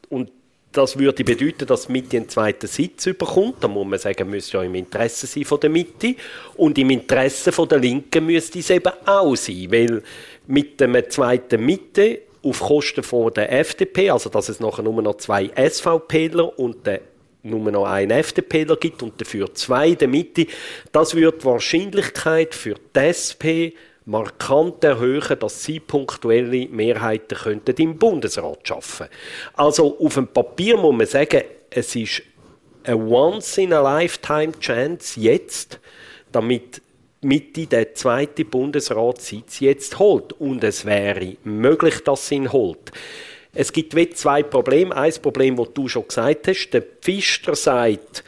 [0.09, 0.31] und
[0.71, 3.55] das würde bedeuten, dass die Mitte einen zweiten Sitz überkommt.
[3.61, 6.15] Da muss man sagen, müsste ja im Interesse sein von der Mitte.
[6.55, 10.01] Und im Interesse von der Linken müsste es eben auch sein, weil
[10.47, 15.17] mit einem zweiten Mitte auf Kosten von der FDP, also dass es nachher nur noch
[15.17, 17.01] zwei SVPler und der
[17.43, 20.47] nur noch einen FDPler gibt und dafür zwei in der Mitte,
[20.91, 23.73] das wird die Wahrscheinlichkeit für die SP
[24.05, 29.07] markant erhöhen, dass sie punktuelle Mehrheiten könnten im Bundesrat schaffen.
[29.53, 32.23] Also auf dem Papier muss man sagen, es ist
[32.83, 35.79] eine once in a lifetime chance jetzt,
[36.31, 36.81] damit
[37.21, 40.33] Mitte der zweite Bundesratssitz jetzt holt.
[40.33, 42.91] Und es wäre möglich, dass sie ihn holt.
[43.53, 44.95] Es gibt zwei Probleme.
[44.95, 46.71] Ein Problem, das du schon gesagt hast.
[46.71, 48.23] Der Pfister sagt,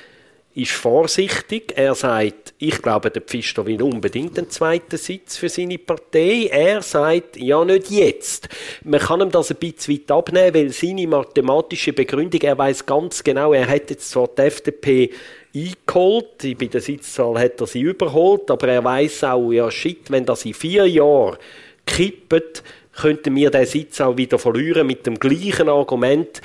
[0.56, 1.73] ist vorsichtig.
[1.75, 6.49] Er sagt, ich glaube, der Pfister will unbedingt einen zweiten Sitz für seine Partei.
[6.51, 8.49] Er sagt, ja, nicht jetzt.
[8.84, 13.23] Man kann ihm das ein bisschen weit abnehmen, weil seine mathematische Begründung, er weiß ganz
[13.23, 15.10] genau, er hat jetzt zwar die FDP
[15.55, 20.25] eingeholt, bei der Sitzzahl hat er sie überholt, aber er weiß auch, ja, shit, wenn
[20.25, 21.37] das in vier Jahren
[21.85, 22.63] kippt,
[22.95, 26.41] könnten wir den Sitz auch wieder verlieren mit dem gleichen Argument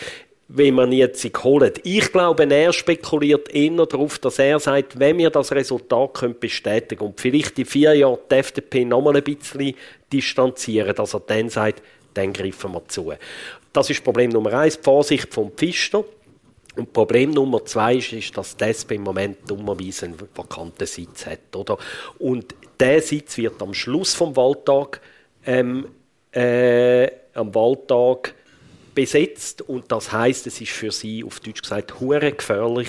[0.49, 1.73] wenn man jetzt holen.
[1.85, 7.05] Ich glaube, er spekuliert eher darauf, dass er sagt, wenn wir das Resultat können bestätigen
[7.05, 9.75] und vielleicht in vier Jahren die FDP noch mal ein bisschen
[10.11, 11.83] distanzieren, dass er dann sagt,
[12.15, 13.13] dann greifen wir zu.
[13.75, 16.03] Das ist Problem Nummer eins, die Vorsicht vom Pfister.
[16.79, 21.55] Und Problem Nummer zwei ist, ist dass die im Moment dummerweise einen vakanten Sitz hat.
[21.55, 21.77] Oder?
[22.19, 25.01] Und der Sitz wird am Schluss vom Wahltag,
[25.45, 25.89] ähm,
[26.33, 28.35] äh, am Wahltag
[28.95, 32.89] besetzt und das heißt, es ist für sie auf Deutsch gesagt hure gefährlich,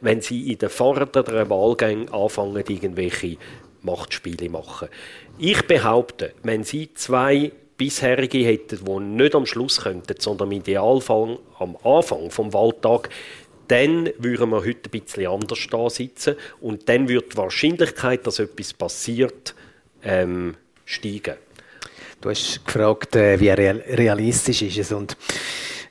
[0.00, 3.36] wenn sie in den vorderen Wahlgängen anfangen, irgendwelche
[3.82, 4.88] Machtspiele machen.
[5.38, 11.38] Ich behaupte, wenn sie zwei bisherige hätten, die nicht am Schluss könnten, sondern im Idealfall
[11.58, 13.08] am Anfang vom Wahltag,
[13.68, 18.38] dann würden wir heute ein bisschen anders da sitzen und dann wird die Wahrscheinlichkeit, dass
[18.38, 19.54] etwas passiert,
[20.02, 21.36] ähm, steigen.
[22.20, 25.16] Du hast gefragt, äh, wie realistisch ist es und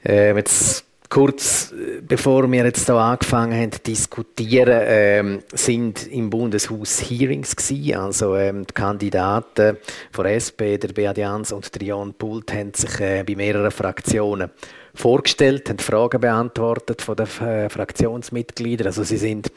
[0.04, 6.30] äh, jetzt kurz äh, bevor wir jetzt da angefangen haben zu diskutieren, ähm, sind im
[6.30, 7.96] Bundeshaus Hearings gewesen.
[7.96, 9.78] Also ähm, die Kandidaten
[10.12, 14.52] von SP, der Beat Jans und Jan Pult haben sich äh, bei mehreren Fraktionen
[14.94, 18.88] vorgestellt, haben Fragen beantwortet von den äh, Fraktionsmitgliedern.
[18.88, 19.52] Also sie sind,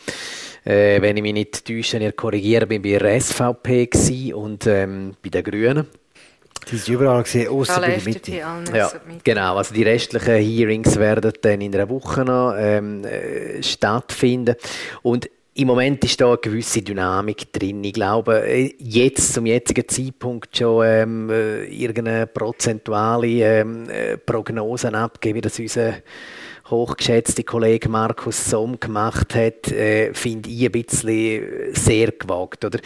[0.64, 5.86] äh, wenn ich mich nicht täusche, bin bei der SVP und ähm, bei den Grünen.
[6.70, 8.32] Die sind überall gesehen, außer bei der Mitte.
[8.32, 8.92] Ja,
[9.24, 9.56] genau.
[9.56, 14.56] Also die restlichen Hearings werden dann in einer Woche noch ähm, äh, stattfinden.
[15.02, 17.82] Und im Moment ist da eine gewisse Dynamik drin.
[17.82, 24.94] Ich glaube, äh, jetzt zum jetzigen Zeitpunkt schon ähm, äh, irgendeine prozentuale ähm, äh, Prognosen
[24.94, 25.94] abgeben, wie das unser
[26.70, 32.64] hochgeschätzte Kollege Markus Somm gemacht hat, äh, finde ich ein bisschen sehr gewagt.
[32.64, 32.78] Oder?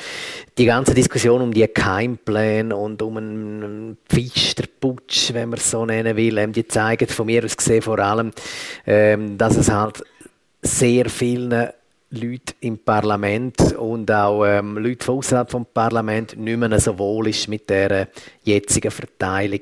[0.58, 6.16] Die ganze Diskussion um die Keimpläne und um einen Pfisterputsch, wenn man es so nennen
[6.16, 8.32] will, ähm, die zeigen von mir aus gesehen vor allem,
[8.86, 10.02] ähm, dass es halt
[10.62, 11.68] sehr vielen
[12.10, 17.28] Leute im Parlament und auch ähm, Leute von außerhalb vom Parlament nicht mehr so wohl
[17.28, 18.08] ist mit der
[18.44, 19.60] jetzigen Verteilung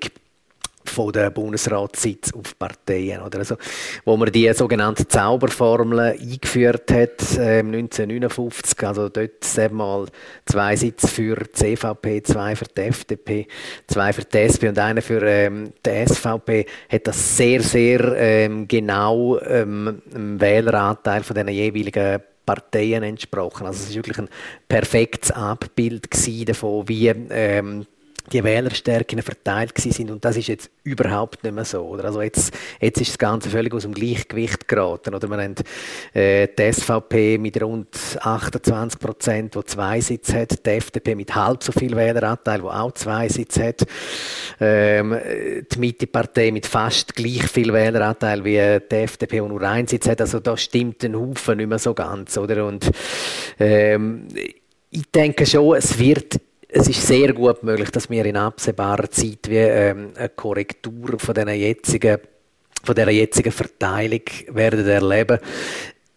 [0.84, 3.22] von der Bundesratssitz auf Parteien.
[3.22, 3.56] Oder also,
[4.04, 10.06] wo man die sogenannte Zauberformel eingeführt hat, äh, 1959, also dort mal
[10.46, 13.46] zwei Sitze für die CVP, zwei für die FDP,
[13.86, 18.66] zwei für die SP und einer für ähm, die SVP, hat das sehr, sehr ähm,
[18.68, 23.66] genau ähm, im Wähleranteil von den jeweiligen Parteien entsprochen.
[23.66, 24.28] Also es ist wirklich ein
[24.68, 26.08] perfektes Abbild
[26.48, 27.86] davon, wie ähm,
[28.30, 31.80] die Wählerstärken verteilt sind und das ist jetzt überhaupt nicht mehr so.
[31.82, 32.04] Oder?
[32.04, 35.14] Also jetzt, jetzt ist das Ganze völlig aus dem Gleichgewicht geraten.
[35.14, 35.54] Oder man haben
[36.14, 37.88] äh, die SVP mit rund
[38.20, 42.92] 28 Prozent, wo zwei Sitze hat, die FDP mit halb so viel Wähleranteil, wo auch
[42.92, 43.82] zwei Sitze hat,
[44.60, 45.16] ähm,
[45.70, 50.20] die Mittepartei mit fast gleich viel Wähleranteil wie die FDP, wo nur ein Sitz hat.
[50.20, 52.36] Also da stimmt ein Haufen nicht mehr so ganz.
[52.38, 52.66] Oder?
[52.66, 52.90] Und
[53.58, 54.28] ähm,
[54.90, 56.40] ich denke schon, es wird
[56.74, 61.48] es ist sehr gut möglich, dass wir in absehbarer Zeit wie ähm, eine Korrektur von
[61.48, 62.18] jetzigen
[62.84, 65.38] von der jetzigen Verteilung werden erleben.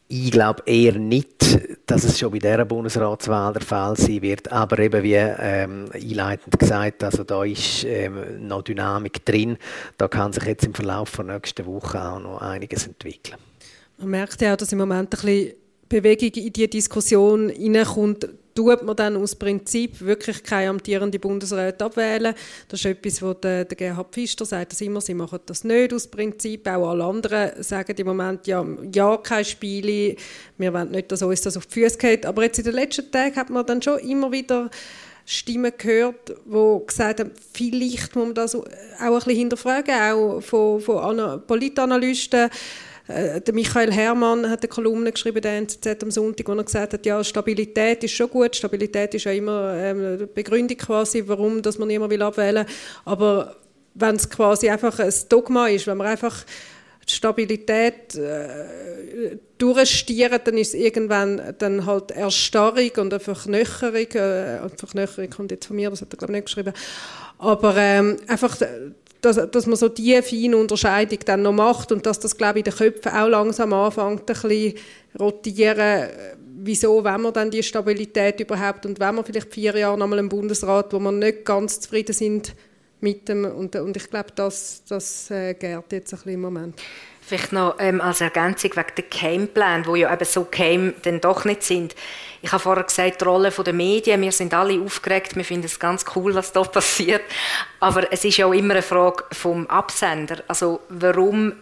[0.08, 4.80] Ich glaube eher nicht, dass es schon bei dieser Bundesratswahl der Fall sein wird, aber
[4.80, 9.58] eben wie ähm, einleitend gesagt, also da ist ähm, noch Dynamik drin.
[9.98, 13.38] Da kann sich jetzt im Verlauf der nächsten Woche auch noch einiges entwickeln.
[13.98, 15.54] Man merkt ja auch, dass im Moment ein bisschen
[15.88, 22.34] Bewegung in die Diskussion hineinkommt, tut man dann aus Prinzip wirklich keine amtierende Bundesräte abwählen.
[22.70, 25.94] Das ist etwas, was der, der Gerhard Pfister sagt, dass immer, sie machen das nicht
[25.94, 26.66] aus Prinzip.
[26.68, 30.16] Auch alle anderen sagen im Moment, ja, ja keine Spiele,
[30.58, 32.26] wir wollen nicht, dass uns das auf die Füße geht.
[32.26, 34.72] Aber jetzt in den letzten Tagen hat man dann schon immer wieder
[35.26, 38.64] Stimmen gehört, die gesagt haben, vielleicht muss man das auch
[39.00, 42.50] ein bisschen hinterfragen, auch von, von Politanalysten,
[43.08, 46.94] äh, der Michael Herrmann hat eine Kolumne geschrieben, der NZZ am Sonntag, wo er gesagt
[46.94, 51.78] hat, ja, Stabilität ist schon gut, Stabilität ist ja immer ähm, Begründung quasi, warum dass
[51.78, 52.66] man niemand will abwählen
[53.06, 53.56] aber
[53.96, 56.46] wenn es quasi einfach ein Dogma ist, wenn man einfach
[57.08, 64.12] die Stabilität äh, durchstieren, dann ist es irgendwann dann halt Erstarrung und eine Verknöcherung.
[64.12, 66.74] Äh, Verknöcherung kommt jetzt von mir, das hat er glaube ich nicht geschrieben.
[67.38, 68.58] Aber ähm, einfach
[69.26, 72.66] dass, dass man so diese feine Unterscheidung dann noch macht und dass das, glaube ich,
[72.66, 74.74] in den Köpfen auch langsam anfängt, ein bisschen
[75.20, 76.10] rotieren,
[76.58, 80.30] wieso wenn wir dann die Stabilität überhaupt und wenn wir vielleicht vier Jahre nochmal einen
[80.30, 82.56] Bundesrat, wo wir nicht ganz zufrieden sind
[83.02, 86.82] mit dem und, und ich glaube, das, das äh, gärt jetzt ein bisschen im Moment.
[87.22, 91.44] Vielleicht noch ähm, als Ergänzung wegen der Keimplane, wo ja eben so Keim dann doch
[91.44, 91.96] nicht sind.
[92.46, 95.80] Ich habe vorher gesagt, die Rolle der Medien, wir sind alle aufgeregt, wir finden es
[95.80, 97.24] ganz cool, was da passiert.
[97.80, 100.44] Aber es ist ja auch immer eine Frage vom Absender.
[100.48, 101.54] Also warum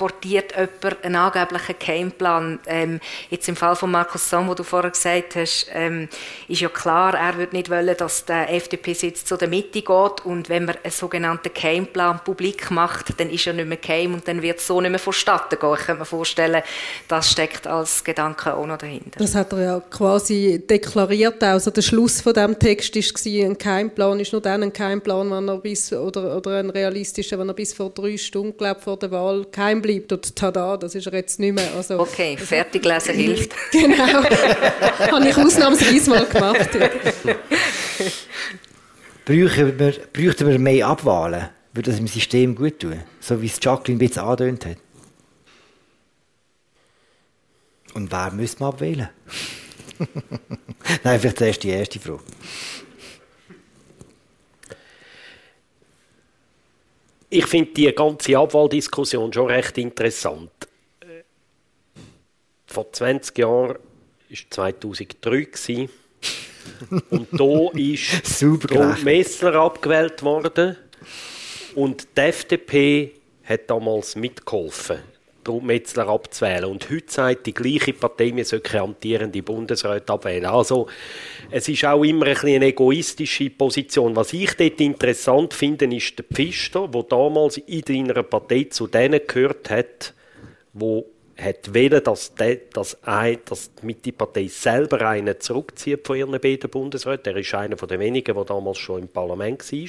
[0.00, 2.58] portiert jemand einen angeblichen Gameplan.
[2.64, 6.08] Ähm, jetzt im Fall von Markus Somm, wo du vorher gesagt hast, ähm,
[6.48, 10.48] ist ja klar, er würde nicht wollen, dass der FDP-Sitz zu der Mitte geht und
[10.48, 14.40] wenn man einen sogenannten Gameplan publik macht, dann ist er nicht mehr Game und dann
[14.40, 15.74] wird es so nicht mehr vonstatten gehen.
[15.78, 16.62] Ich könnte mir vorstellen,
[17.06, 19.18] das steckt als Gedanke auch noch dahinter.
[19.18, 21.42] Das hat er ja quasi deklariert.
[21.44, 25.46] Also der Schluss von dem Text war, ein Keimplan ist nur dann ein Keimplan, wenn
[25.46, 29.10] er bis, oder, oder ein realistischer, wenn er bis vor drei Stunden, glaube vor der
[29.10, 31.74] Wahl kein bleibt und tada, das ist er jetzt nicht mehr.
[31.74, 33.52] Also, okay, fertig lesen hilft.
[33.72, 33.96] genau,
[34.98, 36.70] habe ich ausnahmsweise mal gemacht.
[39.24, 41.48] bräuchten, wir, bräuchten wir mehr Abwahlen?
[41.72, 43.00] Würde das im System gut tun?
[43.20, 44.76] So wie es Jacqueline ein bisschen angedeutet hat.
[47.94, 49.08] Und wer müsste man abwählen?
[51.04, 52.22] Nein, vielleicht zuerst die erste Frage.
[57.32, 60.50] Ich finde die ganze Abwahldiskussion schon recht interessant.
[62.66, 65.88] Vor 20 Jahren war 2003
[67.10, 70.76] und da ist Ruth Messler abgewählt worden.
[71.76, 73.12] Und die FDP
[73.44, 74.98] hat damals mitgeholfen
[75.58, 76.66] Metzler abzuwählen.
[76.66, 80.46] Und heute sagt die gleiche Partei, wir sollten amtierende Bundesräte abwählen.
[80.46, 80.86] Also
[81.50, 84.14] es ist auch immer ein eine egoistische Position.
[84.14, 89.20] Was ich dort interessant finde, ist der Pfister, der damals in deiner Partei zu denen
[89.26, 90.14] gehört hat,
[90.72, 91.06] wo
[91.40, 92.98] hat wollen, dass, dass,
[93.44, 97.34] dass die Mitte-Partei selber einen zurückzieht von ihren beiden Bundesräten.
[97.34, 99.88] Er ist einer der wenigen, der damals schon im Parlament war.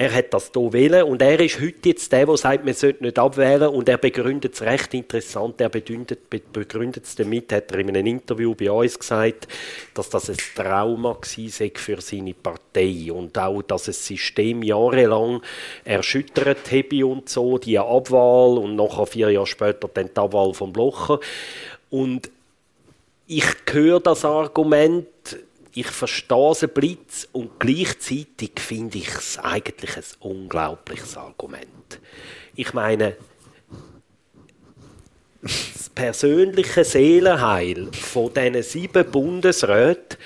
[0.00, 3.04] Er hat das hier wählen und er ist heute jetzt der, der sagt, man sollte
[3.04, 5.60] nicht abwählen und er begründet es recht interessant.
[5.60, 9.46] Er begründet, begründet es damit, hat er in einem Interview bei uns gesagt,
[9.92, 15.42] dass das ein Trauma war für seine Partei und auch, dass das System jahrelang
[15.84, 20.72] erschüttert habe und so, die Abwahl und nachher vier Jahre später dann die Abwahl vom
[20.72, 21.20] Blocher.
[21.90, 22.30] Und
[23.26, 25.06] ich höre das Argument,
[25.74, 32.00] ich verstehe es ein Blitz und gleichzeitig finde ich es eigentlich ein unglaubliches Argument.
[32.56, 33.16] Ich meine,
[35.42, 40.18] das persönliche Seelenheil von diesen sieben Bundesräten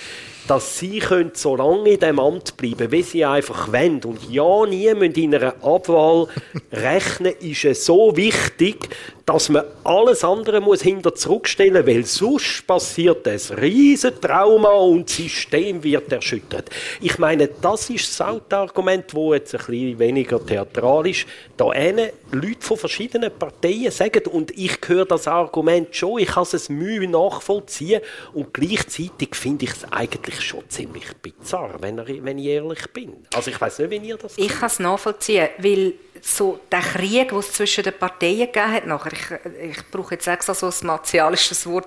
[0.46, 4.02] dass sie können so lange in dem Amt bleiben, wie sie einfach wollen.
[4.04, 6.28] Und ja, niemand in einer Abwahl
[6.72, 8.88] rechnen, ist es so wichtig,
[9.26, 15.16] dass man alles andere muss hinter zurückstellen, weil sonst passiert ein riesen Trauma und das
[15.16, 16.68] System wird erschüttert.
[17.00, 21.26] Ich meine, das ist das Hauptargument, wo jetzt ein bisschen weniger theatralisch
[21.57, 26.46] da eine Leute von verschiedenen Parteien sagen und ich höre das Argument schon, ich kann
[26.50, 28.00] es Mühe nachvollziehen
[28.32, 33.12] und gleichzeitig finde ich es eigentlich schon ziemlich bizarr, wenn, wenn ich ehrlich bin.
[33.34, 35.94] Also ich weiß nicht, wie ihr das Ich kann es nachvollziehen, weil
[36.24, 40.26] so der Krieg, den es zwischen den Parteien gegeben hat, nachher, ich, ich brauche jetzt
[40.26, 41.86] extra so ein martialisches Wort,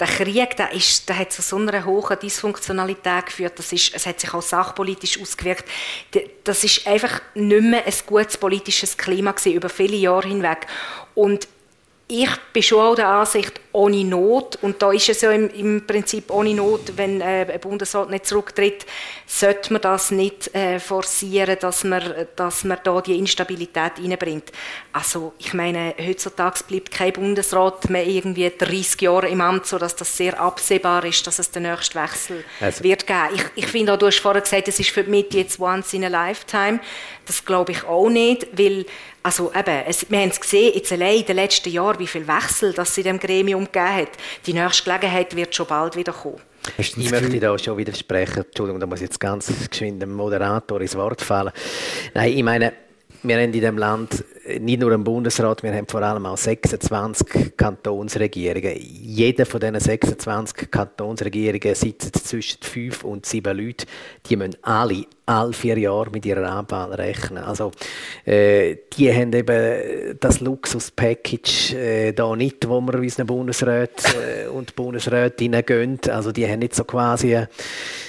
[0.00, 4.06] der Krieg, der, ist, der hat zu so einer hohen Dysfunktionalität geführt, das ist, es
[4.06, 5.64] hat sich auch sachpolitisch ausgewirkt,
[6.44, 10.66] das ist einfach nicht mehr ein gutes politisches Klima gewesen, über viele Jahre hinweg.
[11.14, 11.48] Und
[12.06, 15.86] ich bin schon auch der Ansicht, ohne Not, und da ist es ja im, im
[15.86, 18.84] Prinzip ohne Not, wenn äh, ein Bundesrat nicht zurücktritt,
[19.26, 22.02] sollte man das nicht äh, forcieren, dass man,
[22.36, 24.52] dass man da die Instabilität reinbringt.
[24.92, 30.14] Also ich meine, heutzutage bleibt kein Bundesrat mehr irgendwie 30 Jahre im Amt, sodass das
[30.14, 32.84] sehr absehbar ist, dass es den nächsten Wechsel also.
[32.84, 33.28] wird geben.
[33.34, 36.04] Ich, ich finde auch, du hast vorher gesagt, es ist für mich jetzt once in
[36.04, 36.80] a lifetime.
[37.24, 38.84] Das glaube ich auch nicht, weil
[39.24, 42.28] also eben, es, wir haben es gesehen, jetzt allein in den letzten Jahren, wie viel
[42.28, 44.10] Wechsel das in dem Gremium gegeben hat.
[44.46, 46.40] Die nächste Gelegenheit wird schon bald wieder kommen.
[46.76, 48.44] Ich möchte da schon widersprechen.
[48.44, 51.52] Entschuldigung, da muss ich jetzt ganz geschwind dem Moderator ins Wort fallen.
[52.12, 52.74] Nein, ich meine,
[53.22, 54.22] wir haben in diesem Land
[54.60, 58.76] nicht nur einen Bundesrat, wir haben vor allem auch 26 Kantonsregierungen.
[58.78, 63.86] Jeder von diesen 26 Kantonsregierungen sitzt zwischen fünf und sieben Leuten.
[64.26, 67.42] Die müssen alle alle vier Jahre mit ihrer Abwahl rechnen.
[67.42, 67.72] Also
[68.26, 74.76] äh, die haben eben das Luxus-Package äh, da nicht, wo wir unseren Bundesräten äh, und
[74.76, 76.00] Bundesrätinnen gönnen.
[76.10, 77.38] Also die haben nicht so quasi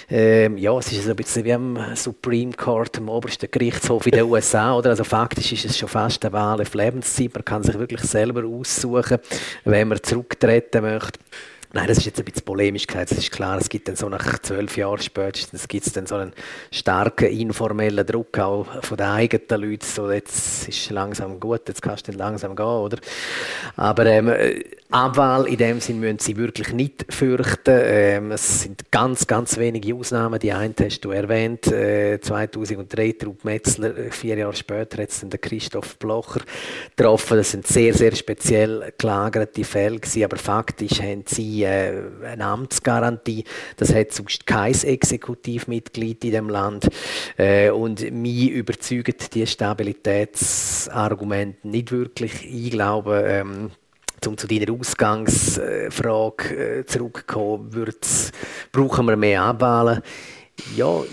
[0.10, 4.26] äh, ja, es ist ein bisschen wie am Supreme Court, am obersten Gerichtshof in den
[4.26, 4.92] USA, oder?
[4.92, 7.34] Also faktisch ist es schon fast eine Wahl auf Lebenszeit.
[7.34, 9.20] Man kann sich wirklich selber aussuchen,
[9.64, 11.20] wenn man zurücktreten möchte.
[11.76, 13.12] Nein, das ist jetzt ein bisschen polemisch gesagt.
[13.12, 16.16] Es ist klar, es gibt dann so nach zwölf Jahren spätestens gibt es dann so
[16.16, 16.32] einen
[16.72, 19.86] starken informellen Druck auch von den eigenen Leuten.
[19.86, 22.98] So, jetzt ist langsam gut, jetzt kannst du dann langsam gehen, oder?
[23.76, 24.32] Aber ähm,
[24.90, 27.78] Abwahl in dem Sinn müssen sie wirklich nicht fürchten.
[27.84, 30.40] Ähm, es sind ganz, ganz wenige Ausnahmen.
[30.40, 35.20] Die eine hast du erwähnt, äh, 2003 Trupp Metzler, äh, vier Jahre später hat es
[35.20, 36.40] dann Christoph Blocher
[36.96, 37.36] getroffen.
[37.36, 43.44] Das sind sehr, sehr speziell gelagerte Fälle gewesen, aber faktisch haben sie äh, eine Amtsgarantie.
[43.78, 46.90] Das hat sonst kein Exekutivmitglied in dem Land.
[47.38, 52.46] Äh, und mich überzeugen die Stabilitätsargumente nicht wirklich.
[52.46, 53.72] Ich glaube, ähm,
[54.26, 57.70] um zu deiner Ausgangsfrage äh, zurückzukommen,
[58.72, 60.02] brauchen wir mehr Abwahlen?
[60.76, 61.04] Ja,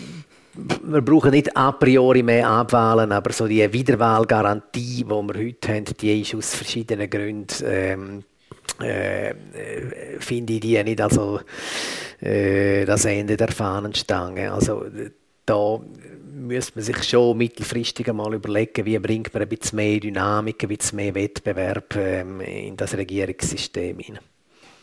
[0.54, 5.84] wir brauchen nicht a priori mehr abwahlen, aber so die Wiederwahlgarantie, die wir heute haben,
[6.00, 8.24] die ist aus verschiedenen Gründen ähm,
[8.80, 9.34] äh, äh,
[10.18, 11.40] finde ich die nicht also
[12.20, 14.52] äh, das Ende der Fahnenstange.
[14.52, 14.84] Also
[15.46, 15.80] da
[16.32, 20.68] müsste man sich schon mittelfristig einmal überlegen, wie bringt man ein bisschen mehr Dynamik, ein
[20.68, 24.22] bisschen mehr Wettbewerb ähm, in das Regierungssystem hinein.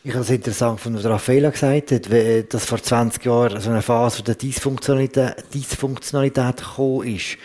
[0.02, 4.36] Ich habe es interessant von Raffaella gesagt, dass vor 20 Jahren so eine Phase der
[4.36, 7.38] Dysfunktionalität, Dysfunktionalität gekommen ist.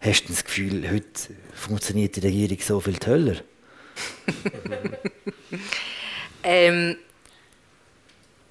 [0.00, 3.36] Hast du das Gefühl, heute funktioniert die Regierung so viel toller?
[6.42, 6.96] Ähm,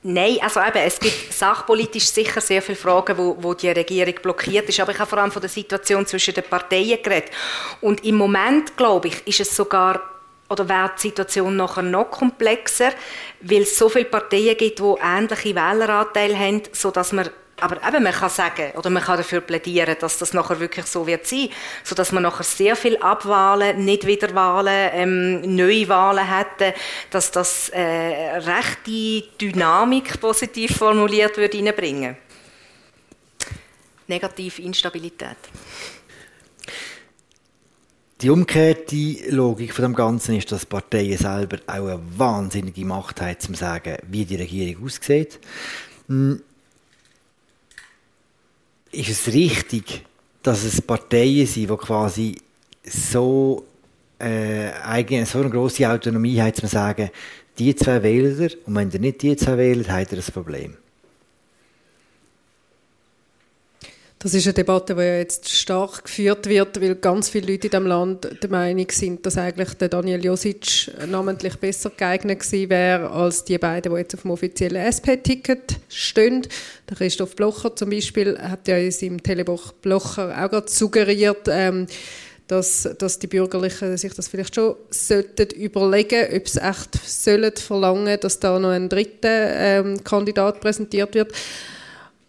[0.07, 4.69] Nein, also eben, es gibt sachpolitisch sicher sehr viele Fragen, wo, wo die Regierung blockiert
[4.69, 7.31] ist, aber ich habe vor allem von der Situation zwischen den Parteien geredet.
[7.81, 9.99] Und im Moment, glaube ich, ist es sogar
[10.47, 12.91] oder wäre die Situation nachher noch komplexer,
[13.41, 18.11] weil es so viele Parteien gibt, die ähnliche Wähleranteile haben, sodass man aber eben, man
[18.11, 21.49] kann sagen oder man kann dafür plädieren, dass das nachher wirklich so wird sein,
[21.83, 26.73] sodass man nachher sehr viel Abwahlen, nicht Wiederwahlen, ähm, Neuwahlen hätte,
[27.09, 32.17] dass das äh, rechte Dynamik positiv formuliert würde reinbringen.
[34.07, 35.37] Negative Instabilität.
[38.21, 43.39] Die umgekehrte Logik von dem Ganzen ist, dass Parteien selber auch eine wahnsinnige Macht haben,
[43.39, 45.39] zu sagen, wie die Regierung aussieht.
[48.95, 50.05] Ist es richtig,
[50.41, 52.37] dass es Parteien sind, die quasi
[52.83, 53.65] so,
[54.19, 57.09] äh, eigene, so eine grosse Autonomie haben, zu sagen,
[57.57, 60.77] die zwei wählen und wenn ihr nicht die zwei wählt, habt ihr ein Problem?
[64.25, 67.85] Das ist eine Debatte, die jetzt stark geführt wird, weil ganz viele Leute in diesem
[67.85, 73.43] Land der Meinung sind, dass eigentlich der Daniel Josic namentlich besser geeignet gewesen wäre als
[73.43, 76.41] die beiden, die jetzt auf dem offiziellen SP-Ticket stehen.
[76.89, 81.85] Der Christoph Blocher zum Beispiel hat ja in seinem Telebuch Blocher auch gerade suggeriert, ähm,
[82.47, 88.19] dass, dass die Bürgerlichen sich das vielleicht schon sollten überlegen, ob sie echt sollen verlangen,
[88.19, 91.31] dass da noch ein dritter ähm, Kandidat präsentiert wird.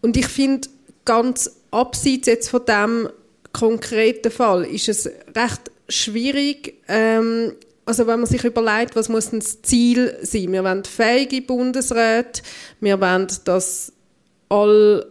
[0.01, 0.67] Und ich finde
[1.07, 3.09] ganz abseits jetzt von dem
[3.53, 7.53] konkreten Fall ist es recht schwierig, ähm,
[7.85, 10.51] also wenn man sich überlegt, was muss denn das Ziel sein?
[10.51, 12.41] Wir wollen fähige Bundesräte,
[12.81, 13.93] wir wollen, dass
[14.49, 15.07] alle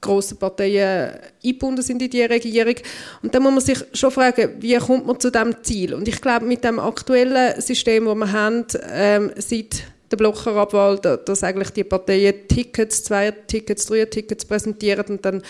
[0.00, 1.12] grossen Parteien
[1.44, 2.74] eingebunden sind in die Regierung.
[3.22, 5.94] Und dann muss man sich schon fragen, wie kommt man zu diesem Ziel?
[5.94, 11.42] Und ich glaube, mit dem aktuellen System, das wir haben, ähm, seit der Blockerabwahl, dass
[11.42, 15.42] eigentlich die Parteien Tickets, zwei Tickets, drei Tickets präsentieren und dann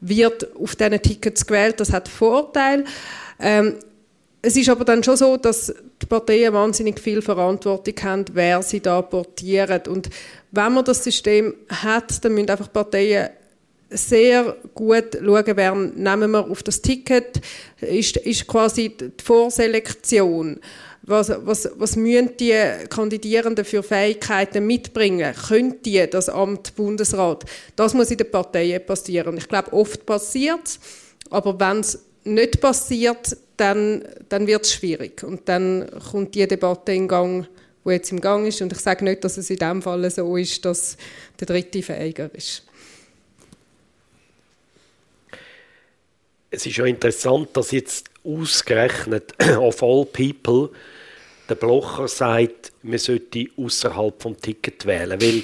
[0.00, 1.80] wird auf diesen Tickets gewählt.
[1.80, 2.84] Das hat Vorteile.
[3.40, 3.76] Ähm,
[4.42, 8.80] es ist aber dann schon so, dass die Parteien wahnsinnig viel Verantwortung haben, wer sie
[8.80, 9.80] da portieren.
[9.88, 10.10] Und
[10.50, 13.30] wenn man das System hat, dann müssen einfach Parteien
[13.88, 17.40] sehr gut schauen, wer nehmen wir auf das Ticket,
[17.80, 20.60] ist, ist quasi die Vorselektion.
[21.06, 22.54] Was, was, was müssen die
[22.88, 25.34] Kandidierenden für Fähigkeiten mitbringen?
[25.48, 27.44] Können die das Amt Bundesrat?
[27.76, 29.36] Das muss in den Parteien passieren.
[29.36, 30.78] ich glaube, oft passiert
[31.30, 35.22] aber wenn es nicht passiert, dann, dann wird es schwierig.
[35.22, 37.46] Und dann kommt die Debatte in Gang,
[37.84, 38.62] die jetzt im Gang ist.
[38.62, 40.96] Und ich sage nicht, dass es in dem Fall so ist, dass
[41.38, 42.62] der Dritte fähiger ist.
[46.50, 50.70] Es ist ja interessant, dass jetzt ausgerechnet of all people
[51.48, 55.42] der Blocher sagt, man sollte außerhalb vom Ticket wählen, weil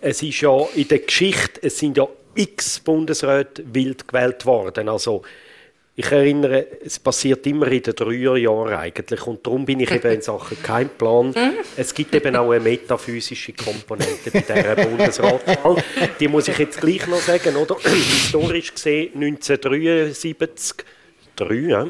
[0.00, 5.22] es ist ja in der Geschichte, es sind ja x Bundesräte wild gewählt worden, also
[5.96, 10.22] ich erinnere, es passiert immer in den Jahren eigentlich und darum bin ich eben in
[10.22, 11.34] Sachen kein Plan.
[11.76, 15.82] Es gibt eben auch eine metaphysische Komponente bei dieser Bundesratswahl.
[16.18, 17.76] Die muss ich jetzt gleich noch sagen, oder?
[17.84, 20.86] Historisch gesehen 1973,
[21.36, 21.86] drei, ja?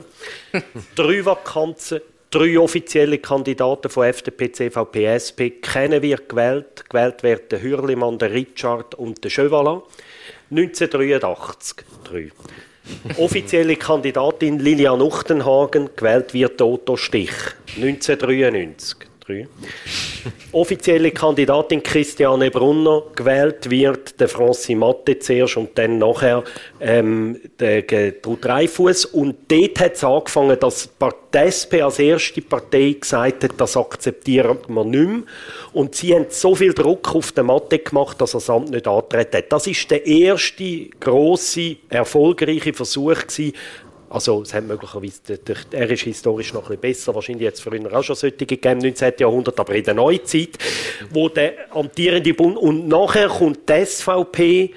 [0.96, 2.00] drei Vakanzen
[2.30, 5.40] drei offizielle Kandidaten von FDP, CVP, SP.
[5.60, 6.88] Kennen wir gewählt.
[6.88, 9.82] Gewählt werden Hürlimann, der Richard und der Chevalat.
[10.50, 11.84] 1983.
[12.04, 12.30] Drei.
[13.18, 17.30] Offizielle Kandidatin Lilian Uchtenhagen, gewählt wird Otto Stich.
[17.76, 18.98] 1993.
[19.26, 19.48] 3.
[20.52, 26.44] Offizielle Kandidatin Christiane Brunner, gewählt wird der Francis Matte zuerst und dann nachher
[26.80, 29.04] ähm, der Gertrud Dreifuss.
[29.04, 30.90] Und dort hat es angefangen, dass
[31.32, 35.22] die SP als erste Partei gesagt hat, das akzeptieren wir nicht mehr.
[35.72, 38.88] Und sie haben so viel Druck auf den Matte gemacht, dass er das Amt nicht
[38.88, 39.52] antreten hat.
[39.52, 43.52] Das ist der erste grosse, erfolgreiche Versuch gewesen,
[44.10, 45.38] also es hat möglicherweise,
[45.70, 49.14] er ist historisch noch ein bisschen besser, wahrscheinlich jetzt früher auch schon solche gegeben, 19.
[49.18, 50.58] Jahrhundert, aber in der Neuzeit,
[51.10, 54.74] wo der amtierende Bund, und nachher kommt die SVP,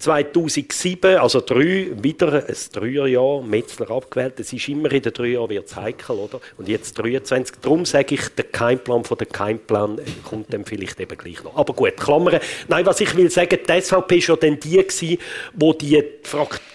[0.00, 4.40] 2007, also drei, wieder ein Dreierjahr, Metzler abgewählt.
[4.40, 6.40] Es ist immer in den drei Jahren wird heikel, oder?
[6.56, 7.56] Und jetzt 23.
[7.60, 11.56] Darum sage ich, der Keimplan von der Keimplan kommt dann vielleicht eben gleich noch.
[11.56, 12.40] Aber gut, Klammern.
[12.68, 15.18] Nein, was ich will sagen, die SVP war ja dann die gewesen,
[15.52, 16.02] wo die,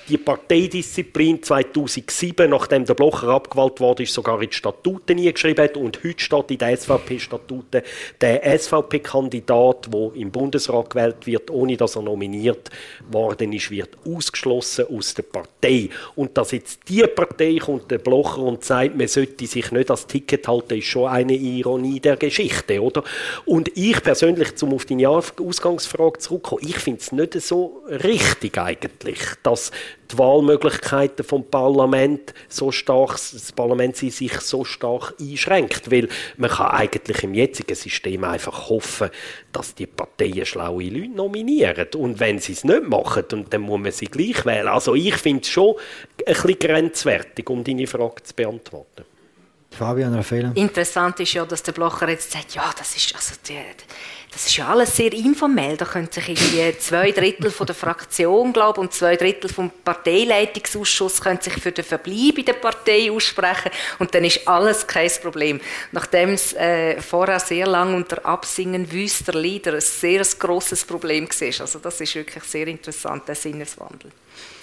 [0.08, 5.78] die Parteidisziplin 2007, nachdem der Blocher abgewählt wurde, ist sogar in die Statuten eingeschrieben hat.
[5.78, 7.82] Und heute steht in den SVP-Statuten,
[8.22, 12.70] der SVP-Kandidat, der im Bundesrat gewählt wird, ohne dass er nominiert
[13.10, 15.90] worden ist, wird ausgeschlossen aus der Partei.
[16.16, 20.08] Und dass jetzt die Partei kommt, der Blocher, und sagt, man sollte sich nicht als
[20.08, 23.04] Ticket halten, ist schon eine Ironie der Geschichte, oder?
[23.46, 29.20] Und ich persönlich, zum auf deine Ausgangsfrage zurückkommen, ich finde es nicht so richtig eigentlich,
[29.44, 29.72] dass
[30.12, 36.72] die Wahlmöglichkeiten vom Parlament so stark, das Parlament sich so stark einschränkt, weil man kann
[36.72, 39.10] eigentlich im jetzigen System einfach hoffen,
[39.52, 43.92] dass die Parteien schlaue Leute nominieren und wenn sie es nicht machen, dann muss man
[43.92, 44.68] sie gleich wählen.
[44.68, 45.76] Also ich finde es schon
[46.26, 49.06] ein bisschen grenzwertig, um deine Frage zu beantworten.
[49.72, 50.52] Fabian Raffaele.
[50.56, 53.60] Interessant ist ja, dass der Blocher jetzt sagt, ja, das ist also die,
[54.36, 55.78] das ist ja alles sehr informell.
[55.78, 61.22] Da können sich irgendwie zwei Drittel von der Fraktion, glaube und zwei Drittel vom Parteileitungsausschuss
[61.22, 65.62] können sich für den Verbleib in der Partei aussprechen und dann ist alles kein Problem.
[65.94, 71.62] Nachdem es äh, vorher sehr lang unter Absingen wüster Lieder ein sehr grosses Problem war.
[71.62, 74.12] Also das ist wirklich sehr interessant, der Sinneswandel.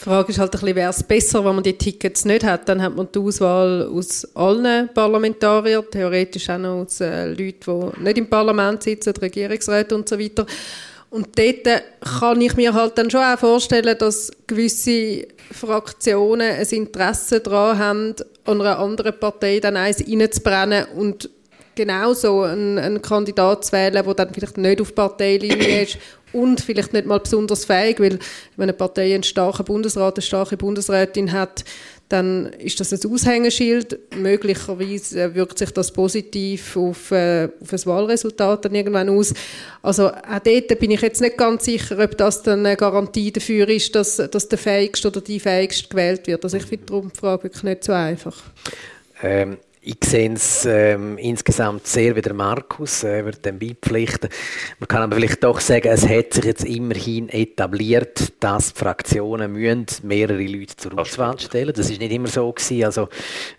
[0.03, 2.97] Die Frage ist halt wäre es besser, wenn man die Tickets nicht hat, dann hat
[2.97, 8.29] man die Auswahl aus allen Parlamentariern, theoretisch auch noch aus äh, Leuten, die nicht im
[8.29, 10.45] Parlament sitzen, Regierungsräte und so weiter.
[11.11, 11.85] Und dort
[12.21, 18.15] kann ich mir halt dann schon auch vorstellen, dass gewisse Fraktionen ein Interesse daran haben,
[18.45, 21.31] an einer anderen Partei dann eins reinzubrennen und
[21.75, 25.99] genauso einen, einen Kandidat zu wählen, der dann vielleicht nicht auf Parteilinie ist
[26.33, 28.19] und vielleicht nicht mal besonders fähig, weil
[28.57, 31.65] wenn eine Partei einen starken Bundesrat, eine starke Bundesrätin hat,
[32.09, 33.99] dann ist das ein Aushängeschild.
[34.17, 39.33] Möglicherweise wirkt sich das positiv auf, äh, auf das Wahlresultat dann irgendwann aus.
[39.81, 43.67] Also auch dort bin ich jetzt nicht ganz sicher, ob das dann eine Garantie dafür
[43.69, 46.45] ist, dass, dass der Fähigste oder die Fähigste gewählt wird.
[46.45, 48.43] Also ich finde die Frage wirklich nicht so einfach.
[49.23, 54.31] Ähm ich sehe es ähm, insgesamt sehr wie der Markus, äh, wird dem beipflichten.
[54.79, 59.53] Man kann aber vielleicht doch sagen, es hat sich jetzt immerhin etabliert, dass die Fraktionen
[59.53, 61.73] müssen mehrere Leute zur Auswahl stellen.
[61.75, 62.85] Das ist nicht immer so gewesen.
[62.85, 63.09] Also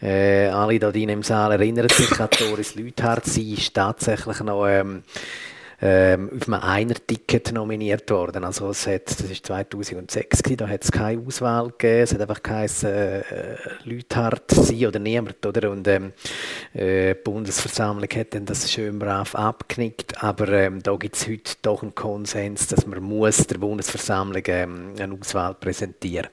[0.01, 3.25] äh, alle da im Saal erinnern sich an Doris Lüthardt.
[3.25, 5.03] Sie ist tatsächlich noch ähm,
[5.85, 8.45] ähm, auf einem Einer-Ticket nominiert worden.
[8.45, 12.41] Also es hat, das war 2006, da hat es keine Auswahl gegeben, es hat einfach
[12.41, 13.21] geheißen, äh,
[13.83, 15.69] Leuthard, sie oder niemand, oder?
[15.71, 16.13] Und ähm,
[16.73, 21.55] äh, die Bundesversammlung hat dann das schön brav abgenickt, aber ähm, da gibt es heute
[21.61, 26.29] doch einen Konsens, dass man muss der Bundesversammlung ähm, eine Auswahl präsentieren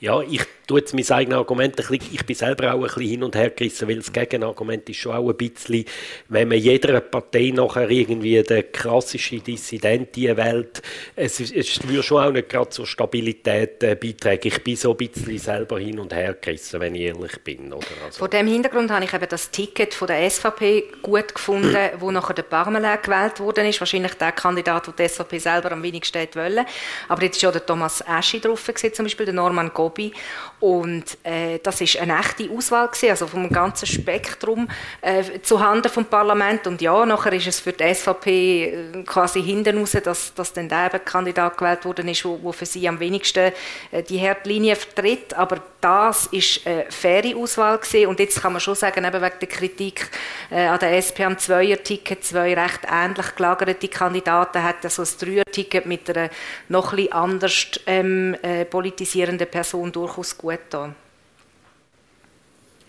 [0.00, 0.40] ja, ich
[0.70, 3.36] tue jetzt mein eigenes Argument ein bisschen, ich bin selber auch ein bisschen hin und
[3.36, 5.84] her gerissen, weil das Gegenargument ist schon auch ein bisschen,
[6.28, 10.82] wenn man jeder Partei nachher irgendwie der klassische Dissident wählt,
[11.14, 14.40] es, es würde schon auch nicht gerade zur Stabilität äh, beitragen.
[14.44, 17.72] Ich bin so ein bisschen selber hin und her gerissen, wenn ich ehrlich bin.
[17.72, 17.86] Oder?
[18.04, 18.18] Also.
[18.18, 22.34] Vor dem Hintergrund habe ich eben das Ticket von der SVP gut gefunden, wo nachher
[22.34, 23.80] der Parmelin gewählt worden ist.
[23.80, 26.64] Wahrscheinlich der Kandidat, den die SVP selber am wenigsten wollen.
[27.08, 30.12] Aber jetzt war ja der Thomas Eschi drauf, zum Beispiel der Norman Gob Hobby.
[30.60, 34.68] Und äh, das ist eine echte Auswahl gewesen, also vom ganzen Spektrum
[35.00, 36.66] äh, zu Handen vom Parlament.
[36.66, 40.68] Und ja, nachher ist es für die SVP äh, quasi hinten raus, dass, dass dann
[40.68, 43.52] der Kandidat gewählt worden ist, der für sie am wenigsten
[43.90, 45.32] äh, die Herdlinie vertritt.
[45.32, 48.08] Aber das ist eine faire Auswahl gewesen.
[48.08, 50.10] Und jetzt kann man schon sagen, eben wegen der Kritik
[50.50, 55.86] äh, an der SP am Zweier-Ticket, zwei recht ähnlich gelagerte Kandidaten hat also ein Dreier-Ticket
[55.86, 56.30] mit einer
[56.68, 60.94] noch etwas anders ähm, äh, politisierenden Person durchaus gut tun.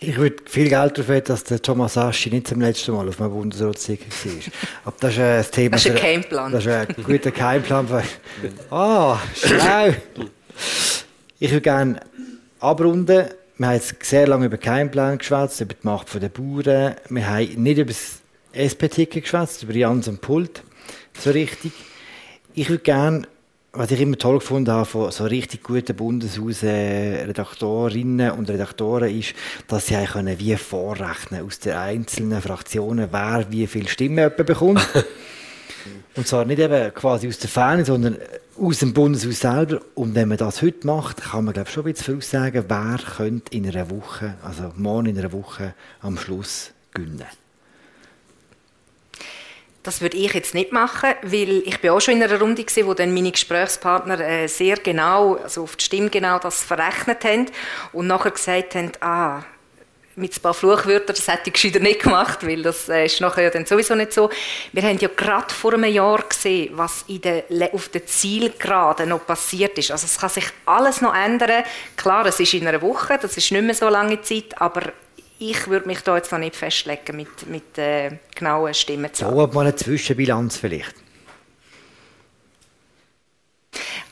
[0.04, 3.20] Ich würde viel Geld dafür wetten, dass der Thomas Aschi nicht zum letzten Mal auf
[3.20, 4.32] einem Bundesratssieger war.
[4.86, 5.70] Aber das ist äh, ein Thema.
[5.70, 6.52] Das ist ein Keimplan.
[6.52, 8.02] Das ist ein guter Keimplan.
[8.70, 9.94] Ah, oh, schlau.
[11.42, 11.98] Ich würde gerne
[12.62, 13.26] abrunden.
[13.58, 16.94] Wir haben jetzt sehr lange über Keimplan geschwätzt, über die Macht der Bauern.
[17.08, 18.20] Wir haben nicht über das
[18.52, 20.62] SP-Ticket geschwätzt, über Jans und Pult.
[21.18, 21.72] So richtig.
[22.54, 23.26] Ich würde gerne
[23.74, 29.32] was ich immer toll gefunden habe von so richtig guten Bundeshaus-Redaktorinnen und Redaktoren ist,
[29.66, 34.86] dass sie können wie vorrechnen aus den einzelnen Fraktionen, wer wie viele Stimmen bekommt.
[36.16, 38.18] und zwar nicht eben quasi aus der Ferne, sondern
[38.58, 39.80] aus dem Bundeshaus selber.
[39.94, 43.56] Und wenn man das heute macht, kann man glaube schon ein bisschen voraussagen, wer könnte
[43.56, 47.26] in einer Woche, also morgen in einer Woche am Schluss gewinnen.
[49.82, 52.86] Das würde ich jetzt nicht machen, weil ich bin auch schon in einer Runde gewesen,
[52.86, 57.46] wo dann meine Gesprächspartner äh, sehr genau, also auf die Stimme genau das verrechnet haben
[57.92, 59.42] und nachher gesagt haben, ah,
[60.16, 63.44] mit ein paar Fluchwörtern, das hätte ich gescheiter nicht gemacht, weil das äh, ist nachher
[63.44, 64.30] ja dann sowieso nicht so.
[64.72, 69.26] Wir haben ja gerade vor einem Jahr gesehen, was in der, auf der Zielgerade noch
[69.26, 69.90] passiert ist.
[69.90, 71.64] Also es kann sich alles noch ändern.
[71.96, 74.92] Klar, es ist in einer Woche, das ist nicht mehr so lange Zeit, aber
[75.38, 79.34] ich würde mich da jetzt noch nicht festlegen mit, mit äh, genauen Stimmenzahlen.
[79.34, 80.94] So, mal eine Zwischenbilanz vielleicht.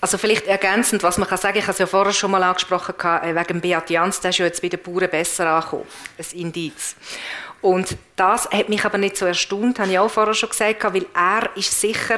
[0.00, 2.94] Also vielleicht ergänzend, was man kann sagen, ich habe es ja vorher schon mal angesprochen,
[2.98, 5.86] äh, wegen Beat Jans, der ist ja jetzt bei den Bauern besser angekommen,
[6.18, 6.96] ein Indiz.
[7.60, 11.06] Und das hat mich aber nicht so erstaunt, habe ich auch vorher schon gesagt, weil
[11.14, 12.16] er ist sicher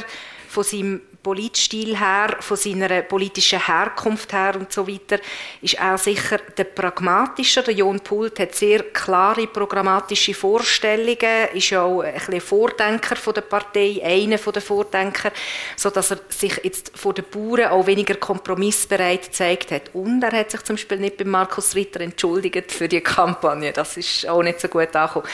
[0.48, 5.18] von seinem Politstil her, von seiner politischen Herkunft her und so weiter,
[5.60, 7.62] ist er sicher der pragmatischer.
[7.62, 13.34] Der John Pult hat sehr klare programmatische Vorstellungen, ist ja auch ein bisschen Vordenker von
[13.34, 15.30] der Partei, einer von den Vordenker,
[15.76, 19.94] so dass er sich jetzt von den Bauern auch weniger kompromissbereit gezeigt hat.
[19.94, 23.72] Und er hat sich zum Beispiel nicht bei Markus Ritter entschuldigt für die Kampagne.
[23.72, 25.26] Das ist auch nicht so gut angekommen.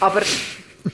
[0.00, 0.22] Aber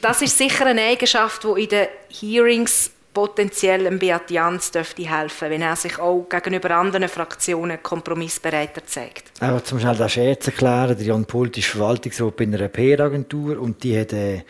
[0.02, 5.62] das ist sicher eine Eigenschaft, die in den Hearings potenziell Beat Jans dürfte helfen, wenn
[5.62, 9.30] er sich auch gegenüber anderen Fraktionen kompromissbereiter zeigt.
[9.40, 13.98] Aber zum Beispiel das Scherz erklären, Jan Pult ist Verwaltungsrat bei einer PR-Agentur und die
[13.98, 14.42] hat äh,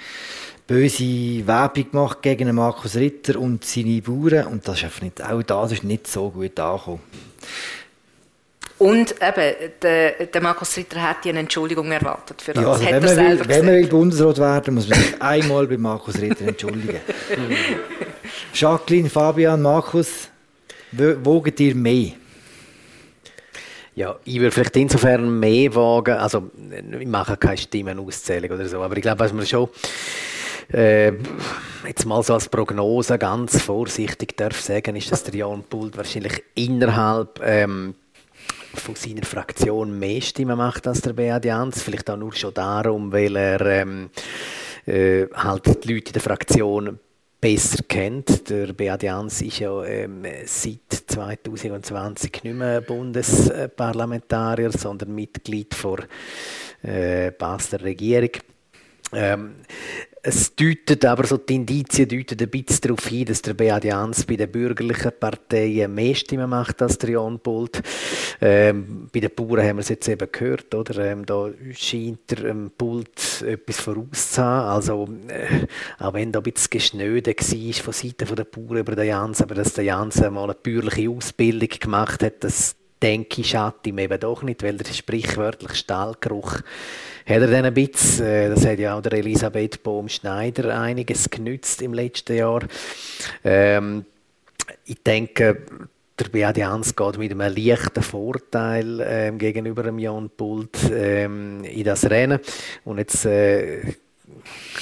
[0.67, 5.71] böse Werbung gemacht gegen Markus Ritter und seine Bauern und das ist nicht, auch das
[5.71, 7.03] ist nicht so gut angekommen.
[8.79, 12.63] Und eben, der, der Markus Ritter hätte eine Entschuldigung erwartet für das.
[12.63, 15.79] Ja, also wenn, man will, wenn man will Bundesrat werden, muss man sich einmal bei
[15.79, 17.01] Markus Ritter entschuldigen.
[18.55, 20.29] Jacqueline, Fabian, Markus,
[20.93, 22.13] wogen ihr mehr?
[23.95, 26.51] Ja, ich würde vielleicht insofern mehr wagen, also
[27.01, 29.71] ich mache keine Stimmenauszählung oder so, aber ich glaube, was man schon
[30.71, 31.13] äh,
[31.87, 36.43] jetzt mal so als Prognose ganz vorsichtig darf sagen, ist, dass der Jan Pult wahrscheinlich
[36.55, 37.95] innerhalb ähm,
[38.77, 41.83] von seiner Fraktion mehr Stimmen macht als der Beat Jans.
[41.83, 44.11] Vielleicht auch nur schon darum, weil er ähm,
[44.87, 46.99] äh, halt die Leute in der Fraktion
[47.41, 48.49] besser kennt.
[48.51, 56.07] Der Beat Jans ist ja ähm, seit 2020 nicht mehr Bundesparlamentarier, sondern Mitglied der
[56.83, 58.31] äh, Basler Regierung.
[59.13, 59.57] Ähm,
[60.27, 64.25] es deutet aber so die Indizien deuten ein bisschen darauf hin, dass der Beat Jans
[64.25, 67.81] bei den bürgerlichen Parteien mehr Stimmen macht als der Jan Pult.
[68.41, 70.99] Ähm, bei den Bauern haben wir es jetzt eben gehört, oder?
[71.05, 74.69] Ähm, da scheint der ähm, Pult etwas vorauszuhaben.
[74.69, 75.67] Also, äh,
[76.01, 79.55] auch wenn da ein bisschen geschnöde war von Seiten der Bauern über den Jans, aber
[79.55, 82.75] dass der Jans mal eine bürgerliche Ausbildung gemacht hat, das
[83.07, 87.75] denke ich, schadet ihm eben doch nicht, weil der sprichwörtlich Stahlgeruch hat er dann ein
[87.75, 92.63] bisschen, äh, das hat ja auch der Elisabeth Bohm-Schneider einiges genützt im letzten Jahr.
[93.45, 94.05] Ähm,
[94.85, 95.63] ich denke,
[96.19, 101.85] der Beat Jans geht mit einem leichten Vorteil ähm, gegenüber dem Jan Pult ähm, in
[101.85, 102.41] das Rennen.
[102.85, 103.83] Und jetzt äh,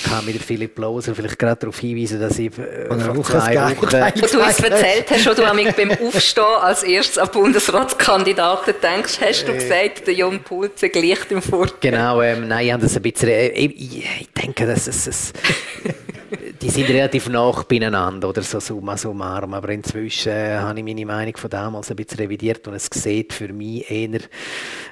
[0.04, 3.86] kann mir Philipp Lauser vielleicht gerade darauf hinweisen, dass ich äh, vor zwei Wochen...
[3.86, 9.44] Wo du uns erzählt hast, wo du beim Aufstehen als erstes an Bundesratskandidaten denkst, hast
[9.44, 9.54] du äh.
[9.56, 11.92] gesagt, der Jon Pulze gleicht im Vorteil.
[11.92, 13.28] Genau, ähm, nein, ich habe das ein bisschen...
[13.28, 15.06] Äh, ich, ich, denke, dass es...
[15.06, 15.32] es
[16.60, 19.54] die sind relativ nah beieinander, oder so summa summarum.
[19.54, 23.32] Aber inzwischen äh, habe ich meine Meinung von damals ein bisschen revidiert und es sieht
[23.32, 24.20] für mich eher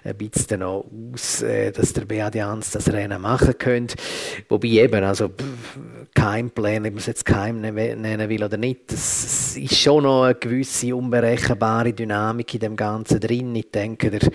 [0.04, 3.96] ein bisschen danach aus, äh, dass der Beat Jans das Rennen machen könnte.
[4.48, 5.30] Wobei eben, also
[6.14, 10.34] Keimplan, ob man es jetzt Keim nennen will oder nicht, es ist schon noch eine
[10.34, 13.54] gewisse unberechenbare Dynamik in dem Ganzen drin.
[13.56, 14.30] Ich denke, der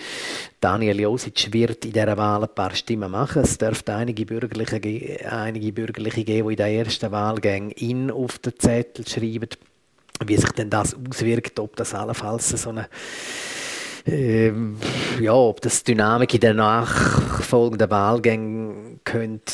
[0.59, 3.43] Daniel Josic wird in dieser Wahl ein paar Stimmen machen.
[3.43, 8.57] Es dürfte einige Bürgerliche, einige Bürgerliche geben, die in der ersten Wahlgang ihn auf den
[8.57, 9.49] Zettel schreiben.
[10.25, 12.88] Wie sich denn das auswirkt, ob das allenfalls so eine
[14.08, 14.78] ähm,
[15.20, 19.53] ja, ob das Dynamik in der nachfolgenden Wahlgänge könnte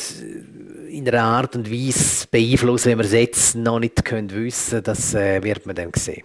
[0.90, 5.16] in einer Art und Weise beeinflussen, wenn wir es jetzt noch nicht können wissen, das
[5.16, 6.24] äh, wird man dann sehen.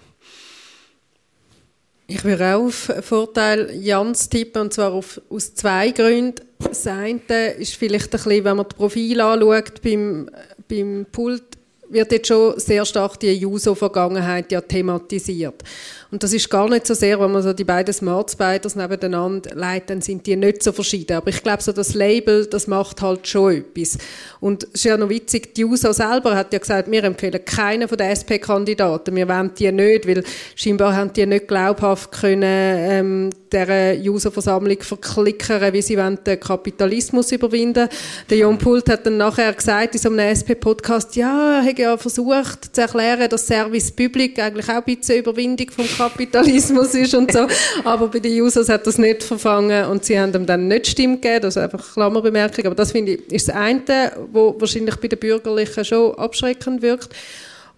[2.06, 6.42] Ich würde auch auf Vorteil Jans tippen, und zwar auf, aus zwei Gründen.
[6.58, 10.30] Das eine ist vielleicht ein bisschen, wenn man das Profil anschaut beim,
[10.68, 11.47] beim Pult,
[11.90, 15.62] wird jetzt schon sehr stark die Juso-Vergangenheit ja thematisiert.
[16.10, 19.54] Und das ist gar nicht so sehr, wenn man so die beiden Smart Spiders nebeneinander
[19.54, 21.18] leitet, dann sind die nicht so verschieden.
[21.18, 23.98] Aber ich glaube, so das Label, das macht halt schon etwas.
[24.40, 27.88] Und es ist ja noch witzig, die USA selber hat ja gesagt, wir empfehlen keinen
[27.88, 29.14] von den SP-Kandidaten.
[29.14, 30.24] Wir wollen die nicht, weil
[30.54, 37.32] scheinbar haben die nicht glaubhaft können, ähm, dieser User-Versammlung verklickern, wie sie wollen, den Kapitalismus
[37.32, 37.88] überwinden
[38.28, 41.96] Der Jon Pult hat dann nachher gesagt in so einem SP-Podcast, ja, er hat ja
[41.96, 47.32] versucht zu erklären, dass Service Public eigentlich auch ein bisschen Überwindung vom Kapitalismus ist und
[47.32, 47.46] so.
[47.84, 51.16] Aber bei den Users hat das nicht verfangen und sie haben ihm dann nicht Stimme
[51.16, 51.42] gegeben.
[51.42, 52.66] Das ist einfach Klammerbemerkung.
[52.66, 57.14] Aber das finde ich, ist das eine, was wahrscheinlich bei den Bürgerlichen schon abschreckend wirkt.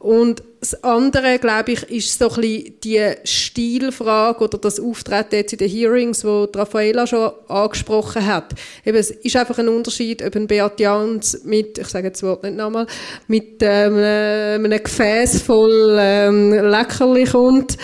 [0.00, 5.52] Und das andere, glaube ich, ist so ein bisschen die Stilfrage oder das Auftreten jetzt
[5.52, 8.54] in den Hearings, wo Raffaella schon angesprochen hat.
[8.86, 12.42] Eben, es ist einfach ein Unterschied, ob ein Beat Jans mit, ich sage das Wort
[12.44, 12.86] nicht nochmal,
[13.28, 13.96] mit ähm,
[14.64, 17.76] einem Gefäß voll ähm, Leckerli kommt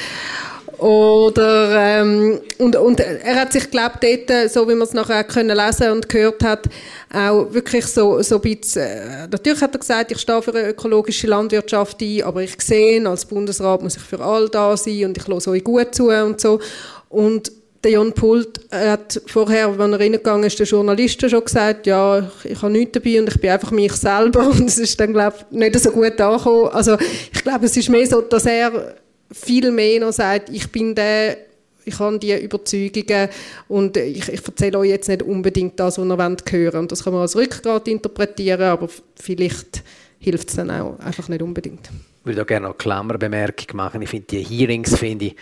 [0.79, 5.57] oder, ähm, und, und er hat sich, glaube dort, so wie man es nachher können
[5.57, 6.66] lesen und gehört hat,
[7.12, 10.68] auch wirklich so, so ein bisschen, äh, natürlich hat er gesagt, ich stehe für eine
[10.68, 15.16] ökologische Landwirtschaft ein, aber ich sehe, als Bundesrat muss ich für all da sein und
[15.16, 16.61] ich höre euch gut zu und so.
[17.09, 17.51] Und
[17.83, 22.51] der Jon Pult hat vorher, als er reingegangen ist, den Journalisten schon gesagt, ja, ich,
[22.51, 25.37] ich habe nichts dabei und ich bin einfach mich selber und es ist dann, glaube
[25.51, 26.68] ich, nicht so gut angekommen.
[26.72, 26.99] Also
[27.33, 28.97] ich glaube, es ist mehr so, dass er
[29.31, 31.37] viel mehr noch sagt, ich bin der,
[31.85, 33.29] ich habe diese Überzeugungen
[33.68, 36.81] und ich, ich erzähle euch jetzt nicht unbedingt das, was ihr wollt hören.
[36.81, 39.83] Und das kann man als Rückgrat interpretieren, aber vielleicht
[40.18, 41.91] hilft es dann auch einfach nicht unbedingt.
[42.20, 44.03] Ich würde auch gerne noch eine Klammerbemerkung machen.
[44.03, 45.37] Ich finde die Hearings finde ich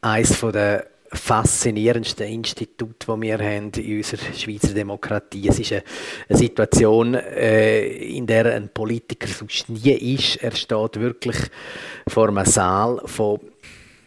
[0.00, 5.48] eines der faszinierendsten Institut, das wir haben in unserer Schweizer Demokratie.
[5.48, 5.82] Es ist eine,
[6.28, 10.36] eine Situation, äh, in der ein Politiker sonst nie ist.
[10.36, 11.36] Er steht wirklich
[12.08, 13.40] vor einem Saal von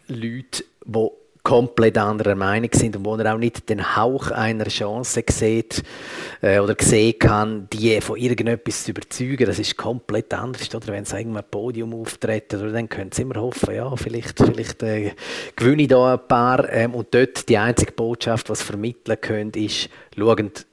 [0.08, 1.08] Leuten, die
[1.46, 5.84] komplett anderer Meinung sind und wo er auch nicht den Hauch einer Chance sieht
[6.42, 9.46] äh, oder sehen kann, die von irgendetwas zu überzeugen.
[9.46, 10.74] Das ist komplett anders.
[10.74, 14.82] Oder wenn sie irgendwann Podium auftreten, oder dann können sie immer hoffen, ja, vielleicht, vielleicht
[14.82, 15.14] äh,
[15.56, 16.68] gewinne ich da ein paar.
[16.74, 20.66] Ähm, und dort die einzige Botschaft, was vermitteln können, ist, schauend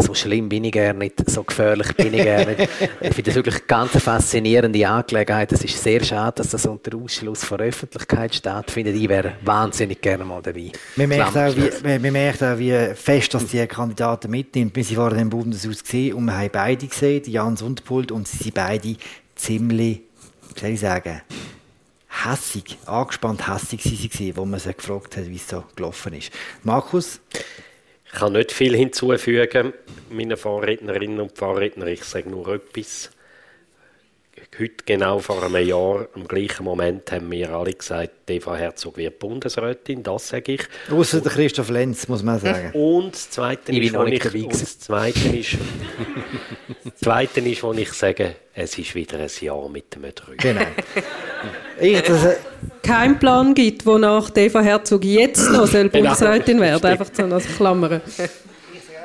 [0.00, 2.60] so schlimm bin ich gar nicht, so gefährlich bin ich gar nicht.
[3.00, 5.52] ich finde das wirklich eine ganz faszinierende Angelegenheit.
[5.52, 8.96] Es ist sehr schade, dass das unter Ausschluss von Öffentlichkeit stattfindet.
[8.96, 10.72] Ich wäre wahnsinnig gerne mal dabei.
[10.96, 14.74] Man merkt, auch, wie, man merkt auch, wie fest dass die Kandidaten mitnimmt.
[14.76, 18.38] Wir waren im Bundeshaus gesehen und wir haben beide gesehen, Jans und Pult, und sie
[18.38, 18.96] sind beide
[19.36, 20.00] ziemlich,
[20.54, 21.22] wie soll ich sagen,
[22.24, 26.30] hässig, angespannt hässig sie wo man sie gefragt hat, wie es so gelaufen ist.
[26.62, 27.20] Markus?
[28.12, 29.72] Ich kann nicht viel hinzufügen,
[30.10, 31.86] meine Fahrrednerinnen und Fahrredner.
[31.86, 33.10] Ich sage nur etwas.
[34.58, 39.18] Heute, genau vor einem Jahr, am gleichen Moment, haben wir alle gesagt, Eva Herzog wird
[39.18, 40.62] Bundesrätin, das sage ich.
[40.90, 42.72] Außer der Christoph Lenz, muss man sagen.
[42.74, 45.56] Und das Zweite ich ist, wo ich, und das Zweite ist,
[46.84, 50.12] das Zweite ist, wo ich sage, es ist wieder ein Jahr mit dem 3.
[50.36, 50.66] Genau.
[51.80, 52.36] Ich, das, äh,
[52.82, 56.10] Kein Plan gibt, wonach Eva Herzog jetzt noch soll genau.
[56.10, 56.90] Bundesrätin werden soll.
[56.90, 58.00] Einfach so als Klammern.
[58.06, 58.28] Ich sage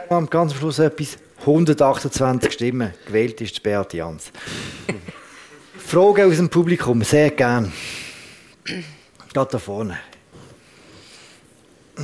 [0.09, 1.17] am ganz Schluss etwas.
[1.41, 2.93] 128 Stimmen.
[3.05, 4.31] Gewählt ist Beate Jans.
[5.77, 7.71] Fragen aus dem Publikum, sehr gern.
[8.65, 9.99] Geht da vorne.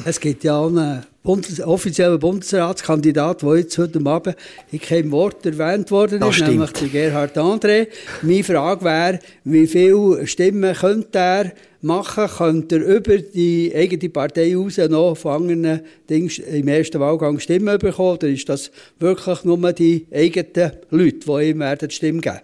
[0.05, 4.35] Es gibt ja einen Bundes offiziellen Bundesratskandidat, der jetzt heute Abend
[4.71, 7.87] in keinem Wort erwähnt worden ist, nämlich der Gerhard André.
[8.23, 11.51] Meine Frage wäre, wie viele Stimmen könnte er
[11.81, 12.27] machen?
[12.27, 18.17] Könnte er über die eigene Partei raus noch von Dings im ersten Wahlgang Stimmen bekommen?
[18.17, 22.39] Oder ist das wirklich nur die eigenen Leute, die ihm werden Stimmen geben?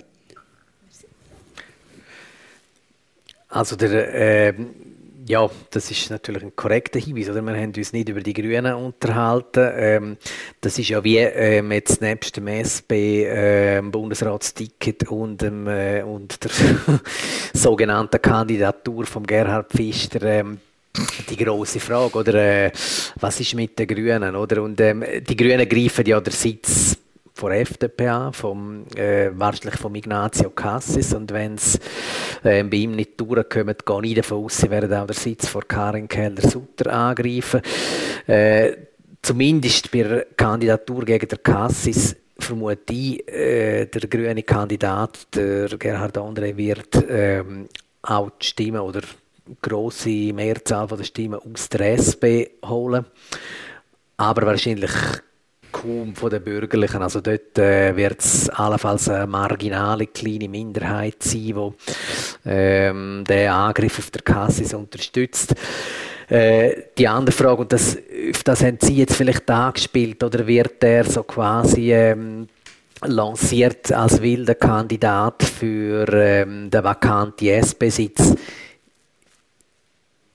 [3.50, 4.54] Also der, äh,
[5.28, 7.30] ja, das ist natürlich ein korrekter Hinweis.
[7.30, 7.42] Oder?
[7.42, 9.70] Wir haben uns nicht über die Grünen unterhalten.
[9.76, 10.18] Ähm,
[10.62, 16.44] das ist ja wie ähm, jetzt nebst dem SP äh, Bundesratsticket und, ähm, äh, und
[16.44, 16.52] der
[17.54, 20.60] sogenannten Kandidatur von Gerhard Pfister ähm,
[21.30, 22.72] die große Frage, oder äh,
[23.20, 24.64] was ist mit den Grünen, oder?
[24.64, 26.97] Und ähm, die Grünen greifen ja den Sitz
[27.38, 31.14] von FDP an, vom, äh, wahrscheinlich von Ignazio Cassis.
[31.14, 31.80] Und wenn es
[32.44, 35.68] äh, bei ihm nicht durchkommt, gehe ich davon aus, sie werden auch den Sitz von
[35.68, 37.62] Karin Keller-Sutter angreifen.
[38.26, 38.74] Äh,
[39.22, 46.18] zumindest bei der Kandidatur gegen der Cassis vermute ich, äh, der grüne Kandidat, der Gerhard
[46.18, 47.68] André, wird ähm,
[48.02, 49.02] auch die Stimmen oder
[49.62, 53.06] große Mehrzahl der Stimmen aus der SP holen.
[54.18, 54.92] Aber wahrscheinlich
[55.82, 57.02] kaum von den Bürgerlichen.
[57.02, 61.72] Also dort äh, wird es allenfalls eine marginale, kleine Minderheit sein, die
[62.46, 65.56] ähm, den Angriff auf der Kasse unterstützt.
[66.30, 70.82] Äh, die andere Frage, und das, auf das haben Sie jetzt vielleicht angespielt, oder wird
[70.84, 72.48] der so quasi ähm,
[73.06, 78.36] lanciert als wilder Kandidat für ähm, den vakanten SP-Sitz?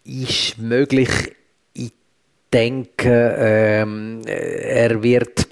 [0.05, 1.11] Ist möglich,
[2.53, 5.49] denke, ähm, er wird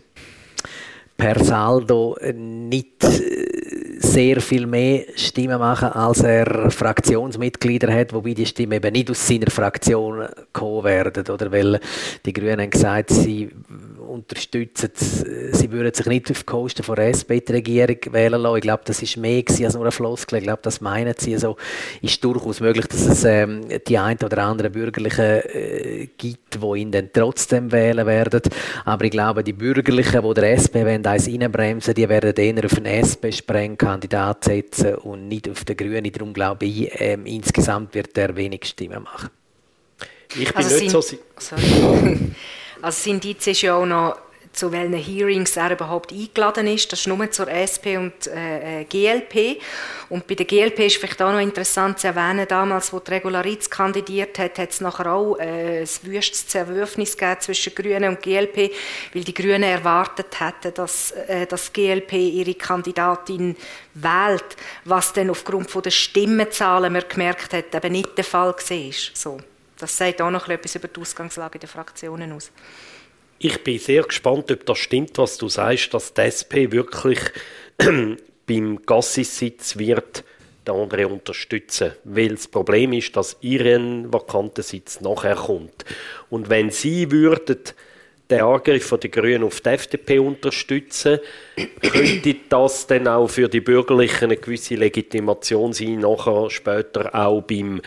[1.16, 3.04] per Saldo nicht
[4.00, 9.26] sehr viel mehr Stimmen machen, als er Fraktionsmitglieder hat, wobei die Stimmen eben nicht aus
[9.26, 11.52] seiner Fraktion kommen werden, oder?
[11.52, 11.80] Weil
[12.24, 13.50] die Grünen haben gesagt, sie
[14.10, 18.56] unterstützen, sie würden sich nicht auf Kosten von der SP die Regierung wählen lassen.
[18.56, 20.38] Ich glaube, das ist mehr als nur ein Floskel.
[20.38, 21.34] Ich glaube, das meinen sie.
[21.34, 21.56] Also
[22.02, 26.90] ist durchaus möglich, dass es ähm, die ein oder andere Bürgerlichen äh, gibt, die ihn
[26.90, 28.42] dann trotzdem wählen werden.
[28.84, 32.76] Aber ich glaube, die Bürgerlichen, die der SP wollen, eins reinbremsen, die werden eher auf
[32.76, 36.10] einen SP-Sprengkandidat setzen und nicht auf den Grünen.
[36.12, 39.30] Darum glaube ich, ähm, insgesamt wird er wenig Stimmen machen.
[40.38, 41.00] Ich bin also nicht so...
[41.00, 42.32] Sorry.
[42.82, 44.16] Also das Indiz ist ja auch noch,
[44.52, 46.90] zu welchen Hearings er überhaupt eingeladen ist.
[46.90, 49.60] Das ist nur zur SP und äh, äh GLP.
[50.08, 53.70] Und bei der GLP ist vielleicht auch noch interessant zu erwähnen, damals, wo die Regularitz
[53.70, 58.72] kandidiert hat, hat es nachher auch äh, ein wüstes Zerwürfnis zwischen Grünen und GLP,
[59.14, 63.56] weil die Grünen erwartet hätten, dass äh, das GLP ihre Kandidatin
[63.94, 68.92] wählt, was dann aufgrund von der Stimmenzahlen man gemerkt hat, eben nicht der Fall war.
[69.14, 69.38] So.
[69.80, 72.50] Das sagt auch noch etwas über die Ausgangslage der Fraktionen aus.
[73.38, 77.18] Ich bin sehr gespannt, ob das stimmt, was du sagst, dass die SP wirklich
[78.46, 80.24] beim Gassissitz wird
[80.66, 81.92] den anderen unterstützen.
[82.04, 85.86] Weil das Problem ist, dass ihren vakanten Sitz nachher kommt.
[86.28, 87.58] Und wenn sie würden
[88.28, 91.18] den Angriff der Grünen auf die FDP unterstützen,
[91.80, 97.80] könnte das dann auch für die Bürgerlichen eine gewisse Legitimation sein, nachher später auch beim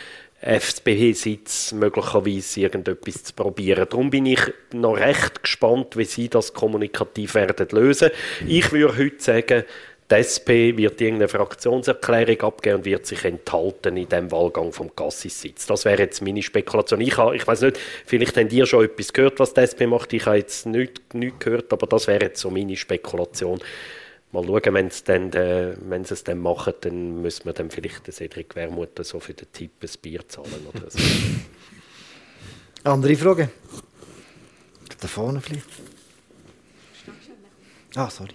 [0.44, 3.88] FSB-Sitz möglicherweise irgendetwas zu probieren.
[3.90, 4.42] Darum bin ich
[4.74, 8.10] noch recht gespannt, wie sie das kommunikativ werden lösen.
[8.46, 9.64] Ich würde heute sagen,
[10.12, 15.66] die SP wird irgendeine Fraktionserklärung abgeben und wird sich enthalten in dem Wahlgang vom Gassissitz.
[15.66, 17.00] Das wäre jetzt meine Spekulation.
[17.02, 20.12] Ich, ich weiß nicht, vielleicht habt ihr schon etwas gehört, was die SP macht.
[20.14, 23.60] Ich habe jetzt nichts, nichts gehört, aber das wäre jetzt so meine Spekulation.
[24.34, 27.70] Mal schauen, wenn sie, dann, äh, wenn sie es dann machen, dann müssen wir dann
[27.70, 30.98] vielleicht den Cedric Wermuth so für den Tipp ein Bier zahlen oder so.
[32.84, 33.50] Andere Frage?
[35.00, 35.68] Da vorne vielleicht?
[37.96, 38.34] Ah, sorry.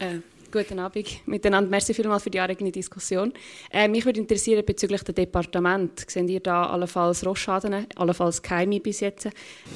[0.00, 0.18] Äh,
[0.52, 1.70] Guten Abend miteinander.
[1.70, 3.32] Merci vielmals für die anregende Diskussion.
[3.70, 6.10] Äh, mich würde interessieren bezüglich des Departement.
[6.10, 9.28] Sehen ihr da allenfalls Rostschaden, allenfalls Keime bis jetzt?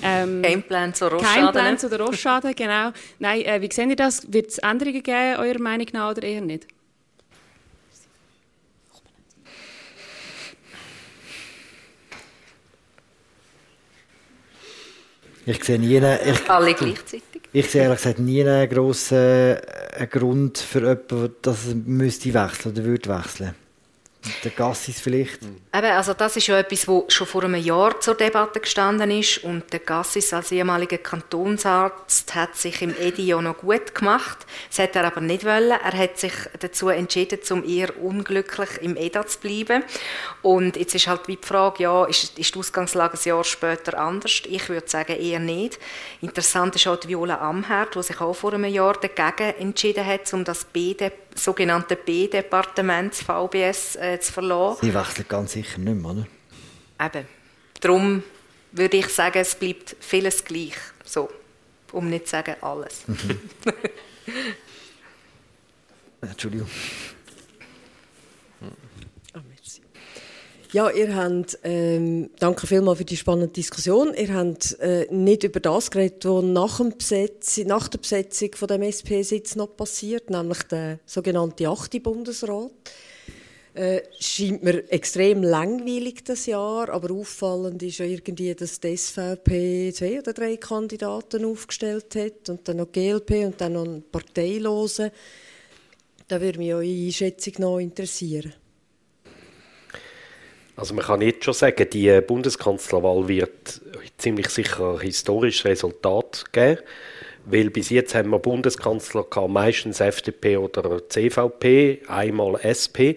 [0.03, 1.45] Ähm, Keimpläne zu Rostschaden.
[1.45, 2.91] Keimpläne zu Rostschaden, genau.
[3.21, 4.33] Nein, äh, wie seht ihr das?
[4.33, 6.67] Wird es Änderungen geben, eurer Meinung nach, oder eher nicht?
[15.47, 15.99] Ich sehe nie...
[15.99, 17.34] Ich, Alle gleichzeitig.
[17.57, 22.85] Ich sehe ehrlich gesagt nie einen grossen äh, Grund für jemanden, dass müsste wechseln oder
[22.85, 23.55] würde wechseln.
[24.43, 25.43] Der Gassis vielleicht?
[25.43, 29.45] Eben, also das ist ja etwas, was schon vor einem Jahr zur Debatte gestanden ist
[29.45, 34.47] und der Gassis als ehemaliger Kantonsarzt hat sich im EDI ja noch gut gemacht.
[34.71, 35.73] Das hat er aber nicht wollen.
[35.73, 39.83] Er hat sich dazu entschieden, um eher unglücklich im EDA zu bleiben.
[40.43, 44.43] Und jetzt ist halt die Frage, ja, ist, ist die Ausgangslage ein Jahr später anders?
[44.49, 45.79] Ich würde sagen, eher nicht.
[46.21, 50.33] Interessant ist auch die Viola Amherd, die sich auch vor einem Jahr dagegen entschieden hat,
[50.33, 54.87] um das BD sogenannte B-Departement, VBS, äh, zu verlassen.
[54.87, 56.27] Sie wechseln ganz sicher nicht mehr, oder?
[57.05, 57.27] Eben.
[57.81, 58.23] Darum
[58.73, 60.75] würde ich sagen, es bleibt vieles gleich.
[61.05, 61.29] So,
[61.93, 63.07] um nicht zu sagen alles.
[63.07, 63.41] Mhm.
[66.23, 66.69] Entschuldigung.
[70.75, 74.13] Ja, ihr habt, ähm, danke vielmals für die spannende Diskussion.
[74.13, 76.81] Ihr habt äh, nicht über das geredet, was nach,
[77.67, 82.03] nach der Besetzung von dem SP-Sitz noch passiert, nämlich der sogenannte 8.
[82.03, 82.73] Bundesrat.
[83.75, 89.93] Äh, scheint mir extrem langweilig das Jahr, aber auffallend ist ja irgendwie, dass die SVP
[89.95, 95.13] zwei oder drei Kandidaten aufgestellt hat und dann noch GLP und dann noch einen Parteilosen.
[96.27, 98.55] Da würde mich eure Einschätzung noch interessieren.
[100.77, 103.81] Also man kann jetzt schon sagen, die Bundeskanzlerwahl wird
[104.19, 106.79] ziemlich sicher ein historisches Resultat geben,
[107.45, 113.17] weil bis jetzt haben wir Bundeskanzler gehabt, meistens FDP oder CVP, einmal SP.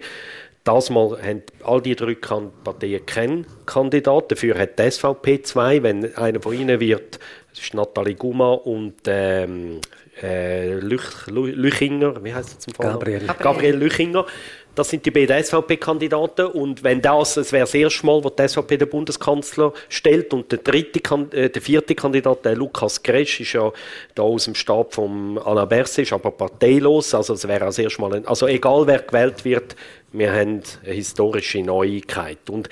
[0.62, 4.28] Das Mal haben all die drei Parteien keinen Kandidaten.
[4.28, 5.82] Dafür hat die SVP zwei.
[5.82, 7.18] Wenn einer von ihnen wird,
[7.50, 9.80] das ist Nathalie Guma und ähm,
[10.22, 12.92] äh, Lüch, Lüchinger, wie heißt es zum Fall?
[12.92, 13.26] Gabriel.
[13.38, 14.26] Gabriel Lüchinger.
[14.74, 18.46] Das sind die beiden SVP-Kandidaten und wenn das, es wäre das erste Mal, wo die
[18.46, 21.00] SVP den Bundeskanzler stellt und der dritte,
[21.32, 23.72] äh, der vierte Kandidat, der Lukas Gresch, ist ja
[24.14, 28.14] da aus dem Stab von Alain Berset, aber parteilos, also es wäre das erste Mal,
[28.14, 29.74] ein, also egal wer gewählt wird,
[30.12, 32.48] wir haben eine historische Neuigkeit.
[32.50, 32.68] Und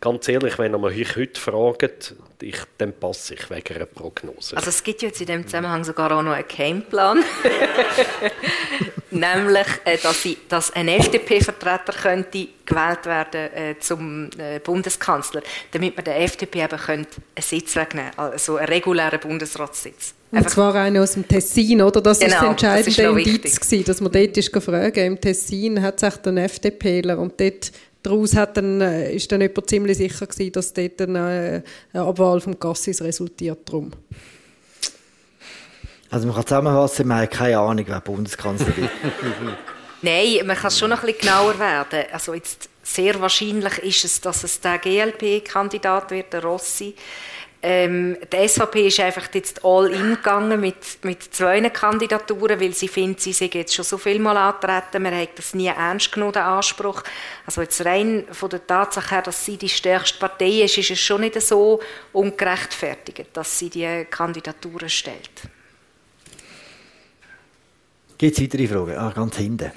[0.00, 4.56] ganz ehrlich, wenn ihr mich heute fragt, ich, dann passe ich wegen einer Prognose.
[4.56, 7.24] Also es gibt jetzt in dem Zusammenhang sogar auch noch einen Gameplan.
[9.10, 15.96] Nämlich, äh, dass, ich, dass ein FDP-Vertreter könnte gewählt werden äh, zum äh, Bundeskanzler, damit
[15.96, 20.14] man der FDP eben könnte einen Sitz wegnehmen könnte, also einen regulären Bundesratssitz.
[20.30, 22.02] Und Einfach zwar einer aus dem Tessin, oder?
[22.02, 25.96] Das genau, ist das entscheidende Indiz gewesen, dass man dort ist gefragt, im Tessin hat
[25.96, 27.72] es echt einen FDPler und dort
[28.02, 31.62] daraus hat dann, äh, ist dann jemand ziemlich sicher gewesen, dass dort eine,
[31.92, 33.60] eine Abwahl vom Gassis resultiert.
[33.66, 33.90] Darum.
[36.10, 38.90] Also man kann zusammenfassen, man hat keine Ahnung, wer Bundeskanzler wird.
[40.02, 42.04] Nein, man kann schon noch ein bisschen genauer werden.
[42.12, 46.94] Also jetzt sehr wahrscheinlich ist es, dass es der GLP-Kandidat wird, der Rossi.
[47.60, 52.86] Ähm, die SVP ist einfach jetzt all in gegangen mit, mit zwei Kandidaturen, weil sie
[52.86, 56.34] findet, sie sei jetzt schon so viel Mal antreten, man hat das nie ernst genommen,
[56.34, 57.02] den Anspruch.
[57.46, 61.00] Also jetzt rein von der Tatsache her, dass sie die stärkste Partei ist, ist es
[61.00, 61.80] schon nicht so
[62.12, 65.30] ungerechtfertigt, dass sie die Kandidaturen stellt.
[68.18, 68.96] Gibt es weitere Fragen?
[68.96, 69.72] Ah, ganz hinten.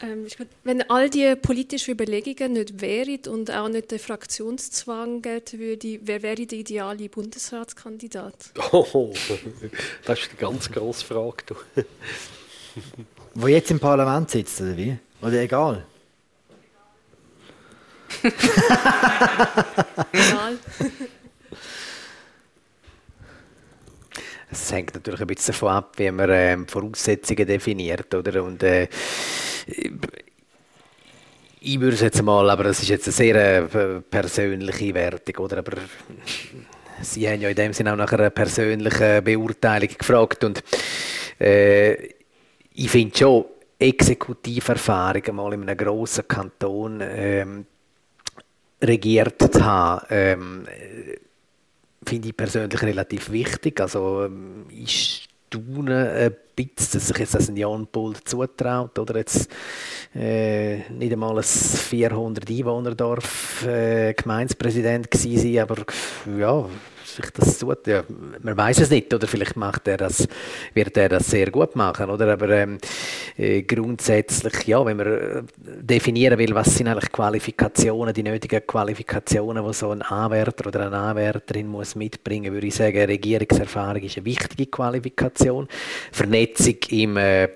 [0.00, 0.26] Ähm,
[0.64, 6.22] wenn all die politischen Überlegungen nicht wären und auch nicht der Fraktionszwang gelten würde, wer
[6.22, 8.52] wäre der ideale Bundesratskandidat?
[8.72, 9.12] Oh,
[10.04, 11.44] das ist eine ganz grosse Frage.
[11.46, 11.54] Du.
[13.34, 14.96] Wo jetzt im Parlament sitzt, oder wie?
[15.20, 15.84] Oder egal?
[20.12, 20.58] egal.
[24.50, 28.42] Es hängt natürlich ein bisschen davon ab, wie man ähm, Voraussetzungen definiert, oder?
[28.42, 28.88] Und äh,
[31.60, 35.58] ich würde es jetzt mal, aber das ist jetzt eine sehr äh, persönliche Wertung, oder?
[35.58, 35.76] Aber
[37.02, 40.62] Sie haben ja in dem Sinne auch nach einer persönlichen Beurteilung gefragt und
[41.38, 41.94] äh,
[42.74, 43.44] ich finde schon,
[43.78, 47.66] Exekutiverfahrung mal in einem grossen Kanton ähm,
[48.82, 50.66] regiert zu haben, ähm,
[52.08, 53.80] finde ich persönlich relativ wichtig.
[53.80, 59.16] Also ähm, ich staune ein bisschen, dass sich jetzt das ein Jan Paul zutraut, oder
[59.16, 59.50] jetzt
[60.14, 65.76] äh, nicht einmal ein 400 Einwohnerdorf äh, Gemeindepräsident gewesen aber
[66.38, 66.66] ja,
[67.22, 67.86] sich das tut.
[67.86, 68.04] Ja,
[68.42, 70.26] man weiß es nicht, oder vielleicht macht er das,
[70.74, 72.32] wird er das sehr gut machen, oder?
[72.32, 72.78] Aber ähm,
[73.36, 79.66] äh, grundsätzlich, ja, wenn man äh, definieren will, was sind eigentlich Qualifikationen, die nötigen Qualifikationen,
[79.66, 84.26] die so ein Anwärter oder eine Anwärterin muss mitbringen, würde ich sagen, Regierungserfahrung ist eine
[84.26, 85.68] wichtige Qualifikation.
[86.12, 87.48] Vernetzung im äh,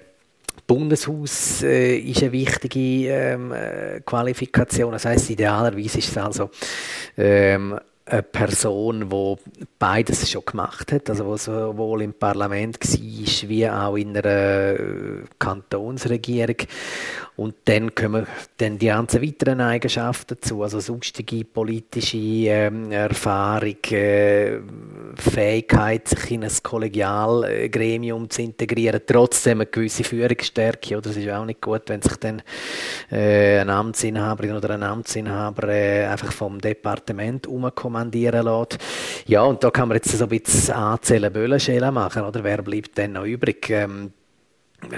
[0.66, 4.92] Bundeshaus äh, ist eine wichtige ähm, äh, Qualifikation.
[4.92, 6.50] Das heißt, idealerweise ist es also
[7.16, 7.78] ähm,
[8.12, 9.36] eine Person, die
[9.78, 15.22] beides schon gemacht hat, also die sowohl im Parlament war, wie auch in einer äh,
[15.38, 16.56] Kantonsregierung.
[17.34, 18.26] Und dann kommen
[18.58, 24.58] dann die ganzen weiteren Eigenschaften dazu, also sonstige politische ähm, Erfahrung, äh,
[25.16, 30.98] Fähigkeit, sich in ein Kollegialgremium zu integrieren, trotzdem eine gewisse Führungsstärke.
[30.98, 32.42] Oder es ist auch nicht gut, wenn sich dann
[33.10, 38.76] äh, eine Amtsinhaberin oder ein Amtsinhaber äh, einfach vom Departement umkommandieren lässt.
[39.26, 42.44] Ja, und da kann man jetzt so ein bisschen anzählen, Böllenschälen machen, oder?
[42.44, 43.70] Wer bleibt denn noch übrig?
[43.70, 44.12] Ähm,
[44.82, 44.96] äh,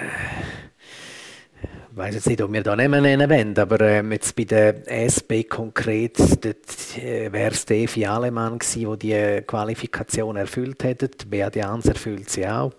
[1.94, 4.42] ich weiß jetzt nicht, ob wir da nicht mehr nennen wollen, aber ähm, jetzt bei
[4.42, 11.08] der SP konkret, äh, wäre Steffi Alemann gewesen, der die Qualifikation erfüllt hätte.
[11.28, 12.72] Beat Jans erfüllt sie auch.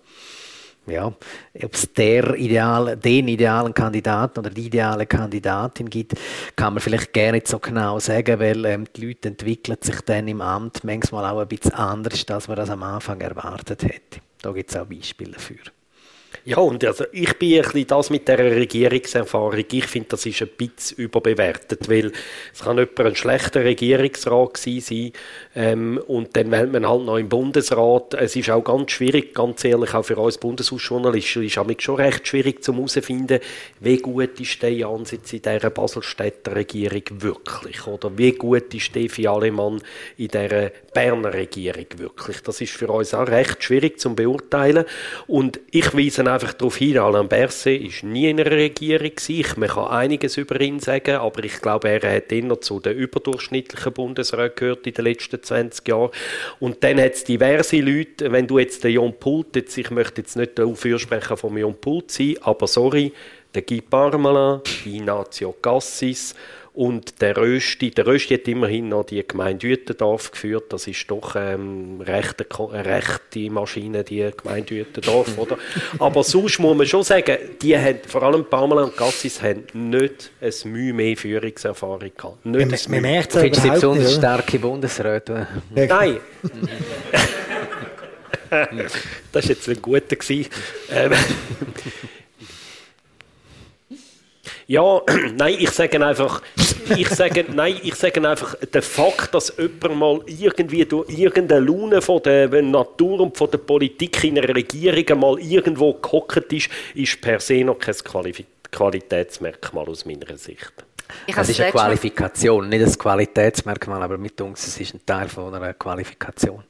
[0.86, 6.12] Ja, ob es der ideal, den idealen Kandidaten oder die ideale Kandidatin gibt,
[6.54, 10.28] kann man vielleicht gerne nicht so genau sagen, weil ähm, die Leute entwickeln sich dann
[10.28, 14.20] im Amt manchmal auch ein bisschen anders, als man das am Anfang erwartet hätte.
[14.42, 15.56] Da gibt es auch Beispiele dafür.
[16.48, 19.64] Ja, und also ich bin ein bisschen das mit der Regierungserfahrung.
[19.68, 22.12] Ich finde, das ist ein bisschen überbewertet, weil
[22.54, 25.10] es kann jemand ein schlechter Regierungsrat sein
[25.56, 28.14] ähm, und dann wählt man halt noch im Bundesrat.
[28.14, 32.28] Es ist auch ganz schwierig, ganz ehrlich, auch für uns Bundeshausjournalisten, ist es schon recht
[32.28, 33.40] schwierig zu herausfinden,
[33.80, 39.26] wie gut ist der Jansitz in dieser Baselstädter Regierung wirklich oder wie gut ist Steffi
[39.26, 39.82] Alemann
[40.16, 42.40] in dieser Berner Regierung wirklich.
[42.40, 44.86] Das ist für uns auch recht schwierig zu beurteilen
[45.26, 49.60] und ich weise einfach darauf hin, Alain Berset ist nie in einer Regierung gewesen.
[49.60, 53.92] Man kann einiges über ihn sagen, aber ich glaube, er hat immer zu den überdurchschnittlichen
[53.92, 56.12] Bundesräten gehört in den letzten 20 Jahren.
[56.60, 60.22] Und dann hat es diverse Leute, wenn du jetzt den Jon Pult, jetzt, ich möchte
[60.22, 63.12] jetzt nicht der Fürsprecher von Jon Pult sein, aber sorry,
[63.54, 66.34] der Guy Parmelin, Ignacio Cassis
[66.76, 70.72] und der Rösti, der Rösti hat immerhin noch die Gemeinde Uetendorf geführt.
[70.74, 75.56] Das ist doch ähm, rechte, rechte Maschine, die Gemeinde Uetendorf, oder?
[75.98, 80.30] Aber sonst muss man schon sagen, die haben, vor allem Pamela und Gassis, haben nicht
[80.40, 82.44] ein Mühe mehr Führungserfahrung gehabt.
[82.44, 85.46] Nicht man, man merkt es Findest du besonders starke Bundesräte?
[85.74, 86.18] Nein.
[88.50, 88.92] das
[89.32, 90.16] war jetzt ein guter.
[94.68, 95.00] Ja,
[95.36, 96.42] nein, ich sage einfach,
[96.96, 102.02] ich sage, nein, ich sage einfach, der Fakt, dass jemand mal irgendwie durch irgendeine Laune
[102.02, 107.20] von der Natur und von der Politik in einer Regierung mal irgendwo gehockt ist, ist
[107.20, 107.94] per se noch kein
[108.72, 110.72] Qualitätsmerkmal aus meiner Sicht.
[111.26, 115.54] Es ist eine Qualifikation, nicht ein Qualitätsmerkmal, aber mit uns es ist ein Teil von
[115.54, 116.64] einer Qualifikation.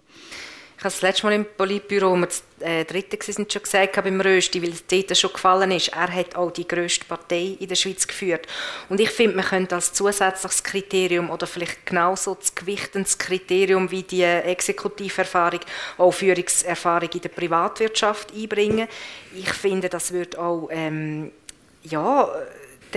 [0.76, 4.02] Ich habe das letzte Mal im Politbüro, wo wir das äh, dritte waren, schon gesagt
[4.02, 7.68] beim Rösti, weil es dort schon gefallen ist, er hat auch die grösste Partei in
[7.68, 8.46] der Schweiz geführt.
[8.88, 14.02] Und ich finde, man könnte als zusätzliches Kriterium oder vielleicht genauso das gewichtenes Kriterium wie
[14.02, 15.60] die Exekutiverfahrung
[15.98, 18.88] auch Führungserfahrung in der Privatwirtschaft einbringen.
[19.34, 21.32] Ich finde, das wird auch ähm,
[21.82, 22.28] ja,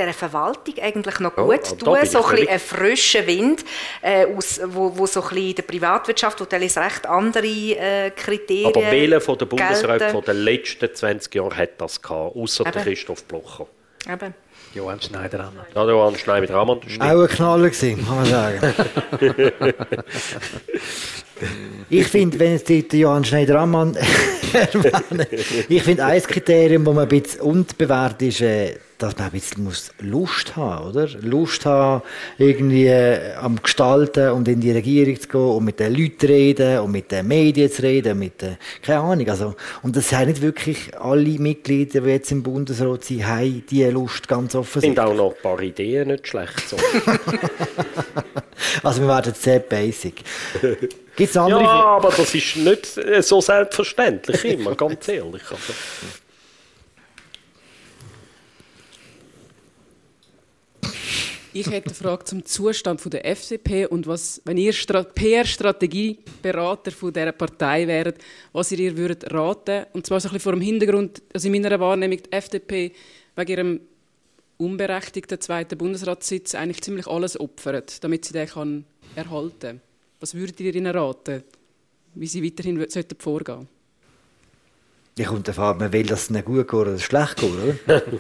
[0.06, 3.66] der Verwaltung eigentlich noch gut ja, tun, so ein einen frischen Wind,
[4.02, 8.68] äh, aus, wo, wo so ein in der Privatwirtschaft, wo teilweise recht andere äh, Kriterien
[8.68, 12.84] Aber welcher von der Bundesräte von den letzten 20 Jahren hat das gehabt, außer der
[12.84, 13.68] Christoph Blocher?
[14.12, 14.34] Eben.
[14.74, 15.66] Johann Schneider-Ammann.
[15.74, 16.80] Ja, Johann Schneider-Ammann.
[17.00, 18.74] Auch ein Knaller gewesen, kann man sagen.
[21.90, 23.98] ich finde, wenn es der Johann Schneider-Ammann
[25.70, 29.64] ich finde, ein Kriterium, das man ein bisschen unbewertet ist, äh, dass man ein bisschen
[29.64, 31.08] muss Lust haben oder?
[31.22, 32.04] Lust haben,
[32.38, 36.28] irgendwie äh, am Gestalten und in die Regierung zu gehen und mit den Leuten zu
[36.28, 40.28] reden und mit den Medien zu reden, mit den, keine Ahnung, also, und das haben
[40.28, 44.82] nicht wirklich alle Mitglieder, die jetzt im Bundesrat sind, haben diese Lust ganz offen.
[44.82, 46.68] Sind auch noch ein paar Ideen nicht schlecht.
[46.68, 46.76] So.
[48.84, 50.24] also wir werden sehr basic.
[51.16, 55.44] Gibt's andere ja, aber das ist nicht äh, so selbstverständlich immer, ganz ehrlich.
[55.50, 55.74] Also.
[61.52, 67.32] Ich hätte eine Frage zum Zustand der FDP und was, wenn ihr PR-Strategieberater von dieser
[67.32, 68.20] Partei wäret,
[68.54, 69.88] was ihr ihr würdet raten.
[69.94, 72.92] Und zwar so ein bisschen vor dem Hintergrund, also in meiner Wahrnehmung, die FDP
[73.36, 73.80] wegen ihrem
[74.58, 78.86] unberechtigten zweiten Bundesratssitz eigentlich ziemlich alles opfert, damit sie den kann
[79.16, 79.82] erhalten kann.
[80.20, 81.44] Was würdet ihr ihnen raten,
[82.14, 82.86] wie sie weiterhin
[83.18, 83.70] vorgehen sollten?
[85.18, 88.04] Ja, kommt davon man will, dass es nicht gut geht oder schlecht geht, oder?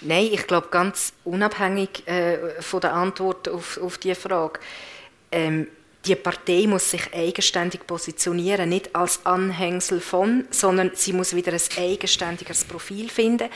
[0.00, 4.60] Nein, ich glaube, ganz unabhängig äh, von der Antwort auf, auf diese Frage.
[5.32, 5.68] Ähm,
[6.06, 11.60] die Partei muss sich eigenständig positionieren, nicht als Anhängsel von, sondern sie muss wieder ein
[11.76, 13.50] eigenständiges Profil finden.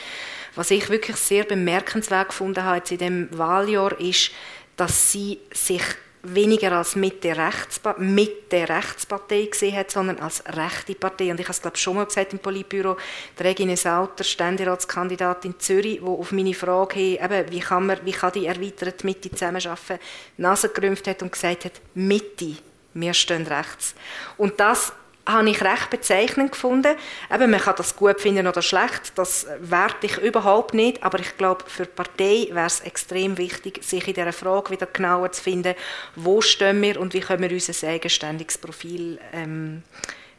[0.55, 4.33] Was ich wirklich sehr bemerkenswert gefunden habe in diesem Wahljahr ist,
[4.77, 5.83] dass sie sich
[6.23, 11.31] weniger als Mitte Rechtspa Mitte Rechtspartei gesehen hat, sondern als rechte Partei.
[11.31, 12.97] Und ich habe es glaube schon mal gesagt im Politbüro,
[13.39, 18.13] die Regine Sauter, Ständeratskandidatin Zürich, wo auf meine Frage hey, eben, wie kann man, wie
[18.13, 19.99] kann die erweiterte Mitte zusammenarbeiten,
[20.37, 22.57] Nase gerümpft hat und gesagt hat, Mitte,
[22.95, 23.95] wir stehen rechts.
[24.37, 24.93] Und das
[25.27, 26.97] habe ich recht bezeichnend gefunden.
[27.33, 31.37] Eben, man kann das gut finden oder schlecht, das werte ich überhaupt nicht, aber ich
[31.37, 35.43] glaube, für die Partei wäre es extrem wichtig, sich in dieser Frage wieder genauer zu
[35.43, 35.75] finden,
[36.17, 39.83] wo stehen wir und wie können wir unser eigenständiges Profil ähm,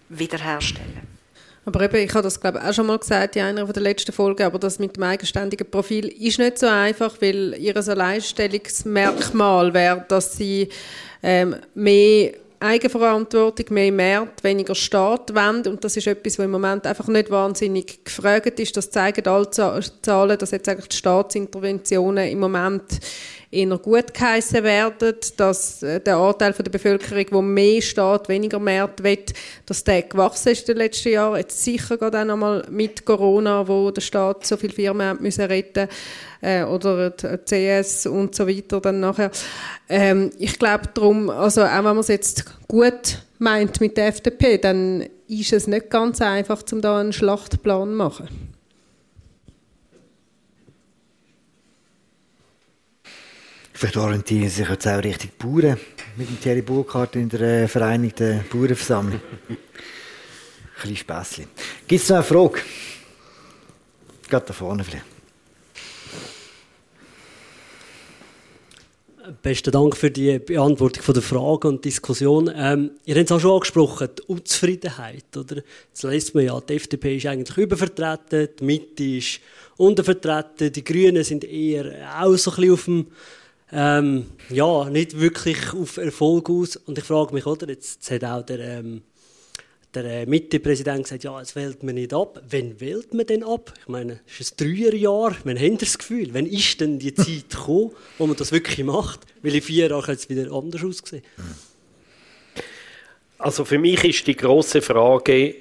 [0.09, 1.13] wiederherstellen.
[1.65, 4.11] Aber eben, ich habe das glaube ich, auch schon mal gesagt in einer der letzten
[4.11, 10.03] Folgen, aber das mit dem eigenständigen Profil ist nicht so einfach, weil ihr Alleinstellungsmerkmal wäre,
[10.09, 10.67] dass sie
[11.21, 12.33] ähm, mehr
[12.63, 15.67] Eigenverantwortung, mehr Markt, weniger Staat wollen.
[15.67, 18.77] Und das ist etwas, was im Moment einfach nicht wahnsinnig gefragt ist.
[18.77, 22.83] Das zeigen alle Zahlen, dass jetzt eigentlich die Staatsinterventionen im Moment
[23.53, 28.59] eher gut geheissen werden, dass äh, der Anteil von der Bevölkerung, der mehr Staat, weniger
[28.59, 29.25] Märkte will,
[29.65, 31.37] dass der gewachsen ist in den letzten Jahren.
[31.37, 35.87] Jetzt sicher gerade auch nochmal mit Corona, wo der Staat so viele Firmen müssen retten
[36.41, 39.31] äh, oder CS und so weiter dann nachher.
[39.87, 44.57] Ähm, ich glaube darum, also auch wenn man es jetzt gut meint mit der FDP,
[44.57, 48.52] dann ist es nicht ganz einfach, um da einen Schlachtplan zu machen.
[53.73, 55.77] Vielleicht orientieren Sie sich jetzt auch Richtung Bauern
[56.15, 59.19] mit dem Thierry Burkhardt in der äh, Vereinigten Bauernversammlung.
[59.49, 59.57] Ein
[60.81, 61.47] bisschen Späßchen.
[61.87, 62.59] Gibt es noch eine Frage?
[64.29, 65.05] Geht da vorne vielleicht.
[69.41, 72.51] Besten Dank für die Beantwortung der Frage und Diskussion.
[72.53, 75.35] Ähm, ihr habt es auch schon angesprochen, die Unzufriedenheit.
[75.35, 75.63] Oder?
[75.89, 79.39] Jetzt liest man ja, die FDP ist eigentlich übervertreten, die Mitte ist
[79.77, 83.07] untervertreten, die Grünen sind eher auch so ein bisschen auf dem,
[83.73, 86.75] ähm, ja, nicht wirklich auf Erfolg aus.
[86.75, 89.01] Und ich frage mich, oder, jetzt, jetzt hat auch der, ähm,
[89.93, 92.41] der äh, Mitte-Präsident gesagt, ja, es wählt man nicht ab.
[92.49, 93.73] Wann wählt man denn ab?
[93.79, 95.35] Ich meine, ist es ein Dreierjahr?
[95.43, 96.29] Wann haben das Gefühl?
[96.33, 99.21] Wann ist denn die Zeit gekommen, wo man das wirklich macht?
[99.41, 101.23] Weil in vier Jahren hat es wieder anders ausgesehen.
[103.39, 105.55] Also für mich ist die große Frage,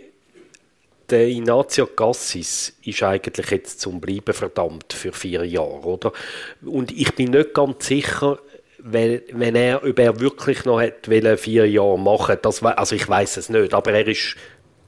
[1.11, 6.13] der Ignazio Cassis ist eigentlich jetzt zum Bleiben verdammt für vier Jahre, oder?
[6.65, 8.39] Und ich bin nicht ganz sicher,
[8.79, 13.37] wenn, wenn er, ob er wirklich noch hat, vier Jahre machen das, also ich weiß
[13.37, 14.37] es nicht, aber er ist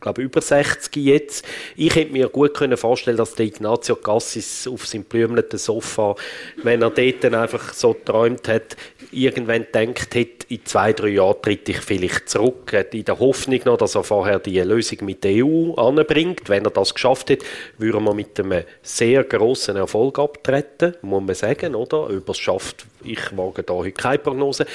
[0.04, 1.46] glaube über 60 jetzt.
[1.76, 6.14] Ich hätte mir gut können vorstellen, dass der Ignazio Cassis auf seinem blümleten Sofa,
[6.62, 8.76] wenn er dort einfach so geträumt hat,
[9.14, 13.76] irgendwann denkt hat, in zwei, drei Jahren tritt ich vielleicht zurück, in der Hoffnung noch,
[13.76, 16.48] dass er vorher die Lösung mit der EU anbringt.
[16.48, 17.38] Wenn er das geschafft hat,
[17.78, 22.04] würde man mit einem sehr großen Erfolg abtreten, muss man sagen, oder?
[22.04, 24.66] Ob er es schafft, ich wage da heute keine Prognose.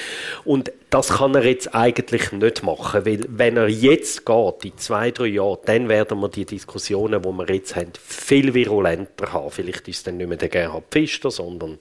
[0.44, 5.10] Und das kann er jetzt eigentlich nicht machen, weil wenn er jetzt geht, in zwei,
[5.10, 9.50] drei Jahren, dann werden wir die Diskussionen, die wir jetzt haben, viel virulenter haben.
[9.50, 11.78] Vielleicht ist es dann nicht mehr der Gerhard Pfister, sondern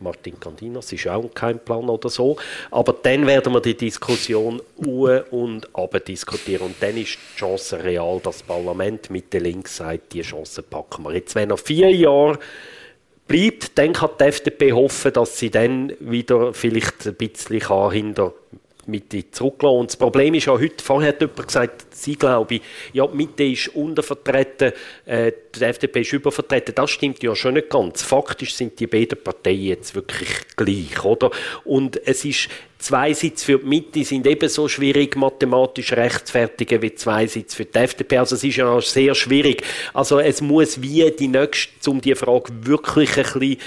[0.00, 2.36] Martin Candinas ist auch kein Plan oder so.
[2.70, 6.66] Aber dann werden wir die Diskussion u und ab diskutieren.
[6.66, 10.62] Und dann ist die Chance real, dass das Parlament mit der Links sagt, die Chance
[10.62, 11.12] packen wir.
[11.12, 12.38] Jetzt, wenn er vier Jahre
[13.26, 18.32] bleibt, dann kann die FDP hoffen, dass sie dann wieder vielleicht ein bisschen hinter
[18.90, 19.78] Mitte zurücklassen.
[19.78, 22.60] Und das Problem ist ja heute, vorher hat jemand gesagt, sie glaube
[22.92, 24.72] ja, die Mitte ist untervertreten,
[25.06, 26.74] äh, die FDP ist übervertreten.
[26.74, 28.02] Das stimmt ja schon nicht ganz.
[28.02, 31.30] Faktisch sind die beiden Parteien jetzt wirklich gleich, oder?
[31.64, 32.48] Und es ist,
[32.80, 37.78] zwei Sitze für die Mitte sind ebenso schwierig mathematisch rechtfertigen wie zwei Sitze für die
[37.78, 38.18] FDP.
[38.18, 39.62] Also es ist ja sehr schwierig.
[39.92, 43.58] Also es muss wie die nächste, um die Frage wirklich ein bisschen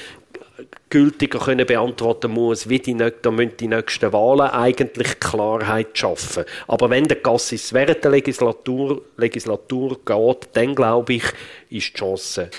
[0.93, 6.45] gültiger können beantworten muss, wie die, da müssen die nächsten Wahlen eigentlich Klarheit schaffen.
[6.67, 11.23] Aber wenn der Gassis während der Legislatur, Legislatur geht, dann glaube ich,
[11.71, 12.51] ist die Chance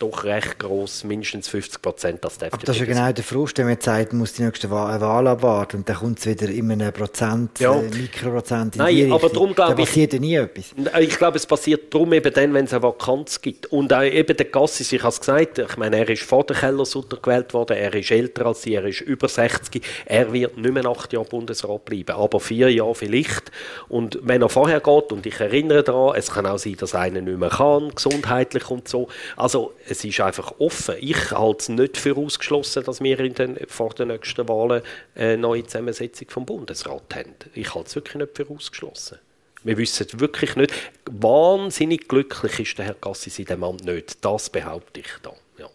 [0.00, 2.54] doch recht groß, mindestens 50 Prozent, dass der FDP.
[2.54, 5.00] Aber das ist ja genau der Frust, wenn man sagt, man muss die nächste Wahl,
[5.00, 7.74] Wahl abwarten und dann kommt es wieder in einem Prozent, ja.
[7.74, 9.86] äh, Mikroprozent in Nein, die aber darum glaube ich...
[9.88, 10.72] passiert ja nie etwas.
[11.00, 13.66] Ich glaube, es passiert darum eben dann, wenn es eine Vakanz gibt.
[13.66, 16.56] Und auch eben der Gassis, ich habe es gesagt, ich meine, er ist vor der
[16.56, 20.72] Kellersutter gewählt worden, er ist älter als sie, er ist über 60, er wird nicht
[20.72, 23.52] mehr acht Jahre Bundesrat bleiben, aber vier Jahre vielleicht.
[23.88, 27.20] Und wenn er vorher geht, und ich erinnere daran, es kann auch sein, dass einer
[27.20, 30.94] nicht mehr kann, gesundheitlich und so, also es ist einfach offen.
[31.00, 34.82] Ich halte es nicht für ausgeschlossen, dass wir in den, vor den nächsten Wahlen
[35.16, 37.34] eine neue Zusammensetzung vom Bundesrat haben.
[37.54, 39.18] Ich halte es wirklich nicht für ausgeschlossen.
[39.64, 40.72] Wir wissen wirklich nicht.
[41.10, 44.24] Wahnsinnig glücklich ist der Herr Gassis in dem Amt nicht.
[44.24, 45.32] Das behaupte ich da.
[45.58, 45.68] Ja.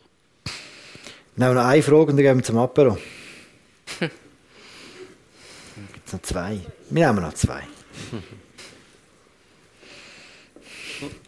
[1.36, 2.98] Noch eine Frage und dann gehen wir zum Apero.
[4.00, 4.14] Gibt
[6.08, 6.62] es noch zwei?
[6.90, 7.64] Wir haben noch zwei.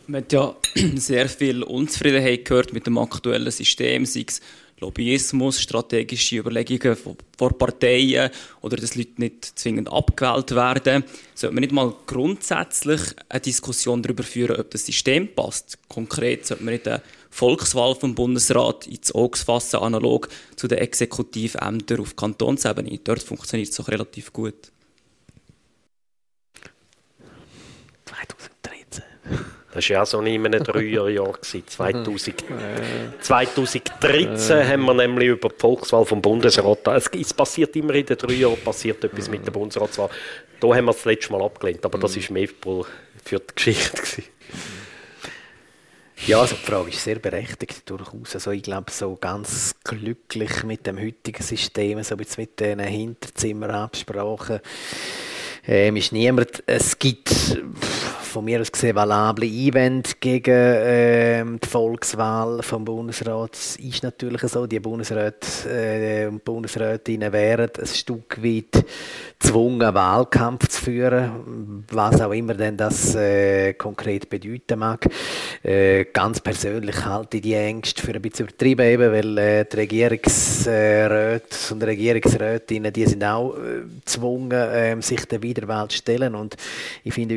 [0.08, 0.56] Man hat ja
[0.96, 4.40] sehr viel Unzufriedenheit gehört mit dem aktuellen System, sei es
[4.80, 7.18] Lobbyismus, strategische Überlegungen von,
[7.58, 8.30] Parteien
[8.62, 11.04] oder dass Leute nicht zwingend abgewählt werden.
[11.34, 15.80] Sollte man nicht mal grundsätzlich eine Diskussion darüber führen, ob das System passt?
[15.90, 22.00] Konkret sollte man nicht eine Volkswahl vom Bundesrat ins Auge fassen, analog zu den Exekutivämtern
[22.00, 23.00] auf Kantonsebene.
[23.04, 24.72] Dort funktioniert es auch relativ gut.
[28.06, 29.04] 2013.
[29.78, 31.40] Das war ja so in einem Dreierjahr.
[31.40, 32.44] 2000,
[33.22, 36.88] 2013 haben wir nämlich über die Volkswahl vom Bundesrat.
[36.88, 40.10] Es, es passiert immer in den drei Jahren passiert etwas mit der Bundesratswahl.
[40.60, 42.48] Da haben wir das letzte Mal abgelehnt, aber das war mehr
[43.24, 44.24] für die Geschichte.
[46.26, 48.34] Ja, also die Frage ist sehr berechtigt durchaus.
[48.34, 54.60] Also ich glaube, so ganz glücklich mit dem heutigen System, so mit diesen Hinterzimmerabsprachen,
[55.68, 56.64] ähm, ist niemand.
[56.66, 57.60] Es gibt
[58.28, 63.56] von mir aus gesehen valable Einwände gegen ähm, die Volkswahl vom Bundesrat.
[63.56, 68.86] Es ist natürlich so, die Bundesräte äh, und Bundesrätinnen wären ein Stück weit
[69.40, 75.08] gezwungen, Wahlkampf zu führen, was auch immer denn das äh, konkret bedeuten mag.
[75.64, 79.78] Äh, ganz persönlich halte ich die Ängste für ein bisschen übertrieben, eben, weil äh, die
[79.78, 81.42] Regierungsräte
[81.72, 86.56] und Regierungsrätinnen, die sind auch äh, gezwungen, ähm, sich der Wiederwahl zu stellen und
[87.04, 87.36] ich finde,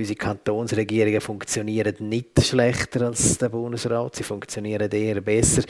[0.52, 5.62] unsere Kantonsregierungen funktionieren nicht schlechter als der Bundesrat, sie funktionieren eher besser,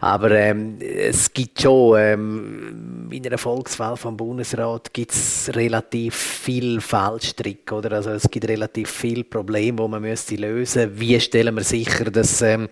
[0.00, 6.80] aber ähm, es gibt schon ähm, in einer Volkswahl vom Bundesrat gibt es relativ viel
[6.80, 7.92] Fallstrick, oder?
[7.92, 10.90] Also es gibt relativ viele Probleme, die man müsste lösen.
[10.98, 12.68] Wie stellen wir sicher, dass ähm,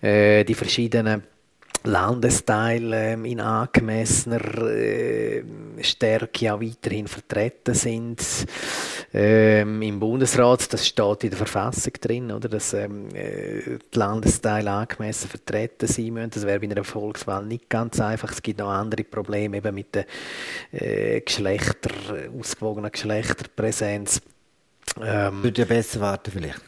[0.00, 1.22] äh, die verschiedenen
[1.86, 5.42] Landesteile ähm, in angemessener äh,
[5.80, 8.22] Stärke auch weiterhin vertreten sind.
[9.12, 14.70] Ähm, Im Bundesrat, das steht in der Verfassung drin, oder, dass ähm, äh, die Landesteile
[14.70, 16.30] angemessen vertreten sein müssen.
[16.30, 18.30] Das wäre bei einer Volkswahl nicht ganz einfach.
[18.30, 20.06] Es gibt noch andere Probleme eben mit der
[20.72, 21.90] äh, Geschlechter,
[22.38, 24.20] ausgewogenen Geschlechterpräsenz.
[25.00, 26.60] Ähm, Würde ja besser warten vielleicht.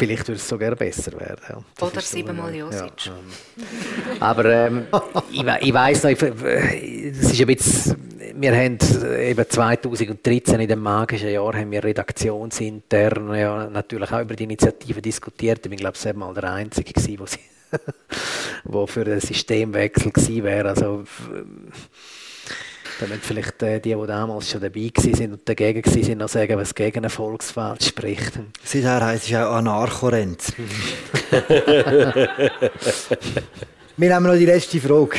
[0.00, 1.42] Vielleicht würde es sogar besser werden.
[1.46, 1.86] Ja.
[1.86, 3.04] Oder siebenmal Josic.
[3.04, 4.18] Ja, ähm.
[4.18, 4.86] Aber ähm,
[5.30, 7.96] ich, ich weiss noch, es ist ein bisschen,
[8.34, 8.78] wir haben
[9.20, 15.02] eben 2013 in dem magischen Jahr haben wir redaktionsintern ja, natürlich auch über die Initiative
[15.02, 15.66] diskutiert.
[15.66, 17.40] Ich glaube, es mal der Einzige gewesen, wo, sie,
[18.64, 20.70] wo für einen Systemwechsel gewesen wäre.
[20.70, 21.04] Also,
[23.00, 26.74] damit vielleicht äh, die, die damals schon dabei waren und dagegen waren, noch sagen, was
[26.74, 28.38] gegen eine Volkswahl spricht.
[28.62, 30.52] Seither heisst es auch Anarchorenz.
[33.96, 35.18] Wir haben noch die letzte Frage.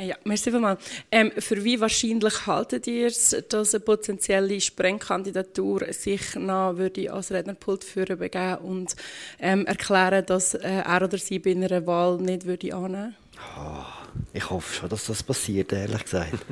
[0.00, 0.80] Ja, merci vielmals.
[1.10, 7.32] Ähm, für wie wahrscheinlich haltet ihr es, dass eine potenzielle Sprengkandidatur sich noch würde als
[7.32, 8.94] Rednerpult führen begeben und
[9.40, 13.16] ähm, erklären, dass äh, er oder sie bei einer Wahl nicht würde annehmen?
[13.58, 14.07] Oh.
[14.32, 16.32] Ich hoffe schon, dass das passiert, ehrlich gesagt.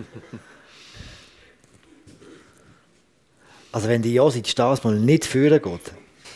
[3.73, 5.93] also wenn die Josic das mal nicht führen geht,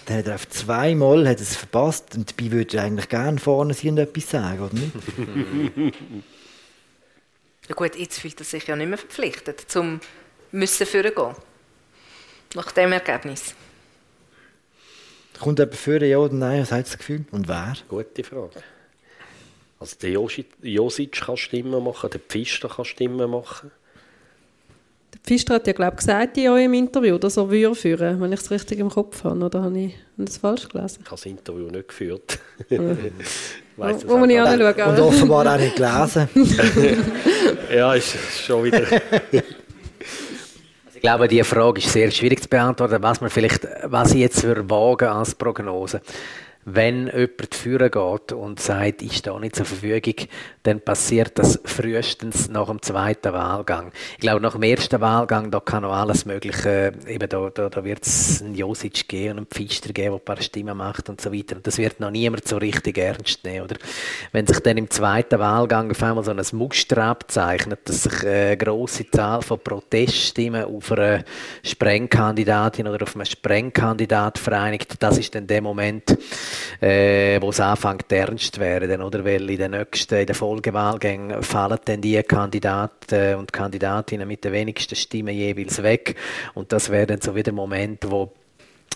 [0.07, 3.75] dann hat er auf zweimal hat es verpasst und dabei würde er eigentlich gerne vorne
[3.75, 4.93] sein und etwas sagen, oder nicht?
[7.69, 10.01] ja gut, jetzt fühlt er sich ja nicht mehr verpflichtet, zum
[10.53, 11.35] müssen führen gehen.
[12.55, 13.55] Nach dem Ergebnis.
[15.39, 16.63] Kommt jemand führen, ja oder nein?
[16.63, 17.25] Was hat das Gefühl?
[17.31, 17.75] Und wer?
[17.89, 18.63] Gute Frage.
[19.81, 20.11] Also der
[20.63, 23.71] Josic kann Stimmen machen, der Pfister kann Stimmen machen.
[25.15, 28.31] Der Pfister hat ja, glaube ich, gesagt in eurem Interview, dass er würde führen, wenn
[28.31, 29.43] ich es richtig im Kopf habe.
[29.43, 30.99] Oder habe ich das falsch gelesen?
[31.01, 32.39] Ich habe das Interview nicht geführt.
[33.79, 34.91] weiss, Wo muss ich anschauen?
[34.91, 36.29] Und offenbar auch nicht gelesen.
[37.75, 38.83] ja, ist schon wieder...
[40.95, 43.03] Ich glaube, diese Frage ist sehr schwierig zu beantworten.
[43.03, 46.03] Was, man vielleicht, was ich jetzt für wagen als Prognose
[46.65, 50.27] wenn jemand führen geht und sagt, ich stehe nicht zur Verfügung,
[50.63, 53.93] dann passiert das frühestens nach dem zweiten Wahlgang.
[54.13, 57.85] Ich glaube, nach dem ersten Wahlgang, da kann noch alles Mögliche, eben da, da, da
[57.85, 61.21] wird es einen Josic geben und einen Pfister geben, der ein paar Stimmen macht und
[61.21, 61.57] so weiter.
[61.57, 63.65] Und das wird noch niemand so richtig ernst nehmen.
[63.65, 63.77] Oder
[64.33, 68.57] wenn sich dann im zweiten Wahlgang auf einmal so ein Muster abzeichnet, dass sich eine
[68.57, 71.25] grosse Zahl von Proteststimmen auf eine
[71.63, 76.19] Sprengkandidatin oder auf einen Sprengkandidat vereinigt, das ist dann der Moment,
[76.81, 79.25] äh, wo es anfängt ernst zu werden, oder?
[79.25, 84.53] Weil in den nächsten, in den Folgewahlgängen fallen dann die Kandidaten und Kandidatinnen mit den
[84.53, 86.17] wenigsten Stimmen jeweils weg.
[86.55, 88.33] Und das wäre dann so wieder der Moment, wo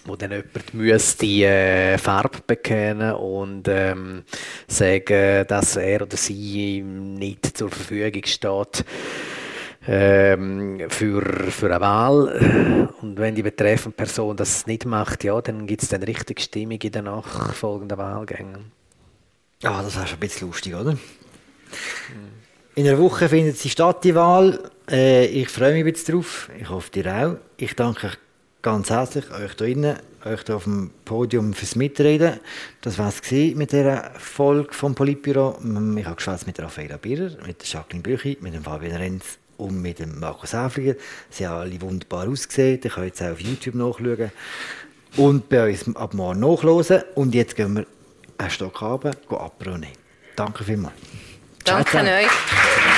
[0.06, 4.24] wo dann jemand müsste äh, Farbe bekennen und ähm,
[4.66, 8.84] sagen, dass er oder sie nicht zur Verfügung steht
[9.86, 12.90] ähm, für, für eine Wahl.
[13.00, 16.80] Und wenn die betreffende Person das nicht macht, ja, dann gibt es dann richtig Stimmung
[16.82, 18.72] in den nachfolgenden Wahlgängen.
[19.62, 20.98] Ja, das schon ein bisschen lustig, oder?
[22.76, 24.58] In einer Woche findet sie statt, die Wahl.
[24.90, 26.50] Äh, ich freue mich jetzt drauf.
[26.58, 27.36] Ich hoffe, ihr auch.
[27.56, 28.18] Ich danke euch
[28.62, 32.40] ganz herzlich, euch hier drinnen, euch hier auf dem Podium fürs Mitreden.
[32.80, 35.58] Das war es mit dieser Folge vom Politbüro.
[35.96, 39.98] Ich habe geschwätzt mit Raffaella Birrer, mit Jacqueline Büchi, mit dem Fabian Renz und mit
[39.98, 40.94] dem Markus Häfliger.
[41.30, 42.80] Sie haben alle wunderbar ausgesehen.
[42.82, 44.32] Ihr könnt jetzt auch auf YouTube nachschauen.
[45.16, 47.02] Und bei uns ab morgen nachhören.
[47.14, 47.86] Und jetzt gehen wir
[48.38, 49.92] einen Stock runter, Apro nehmen.
[50.34, 50.94] Danke vielmals.
[51.64, 52.93] Tchau, an.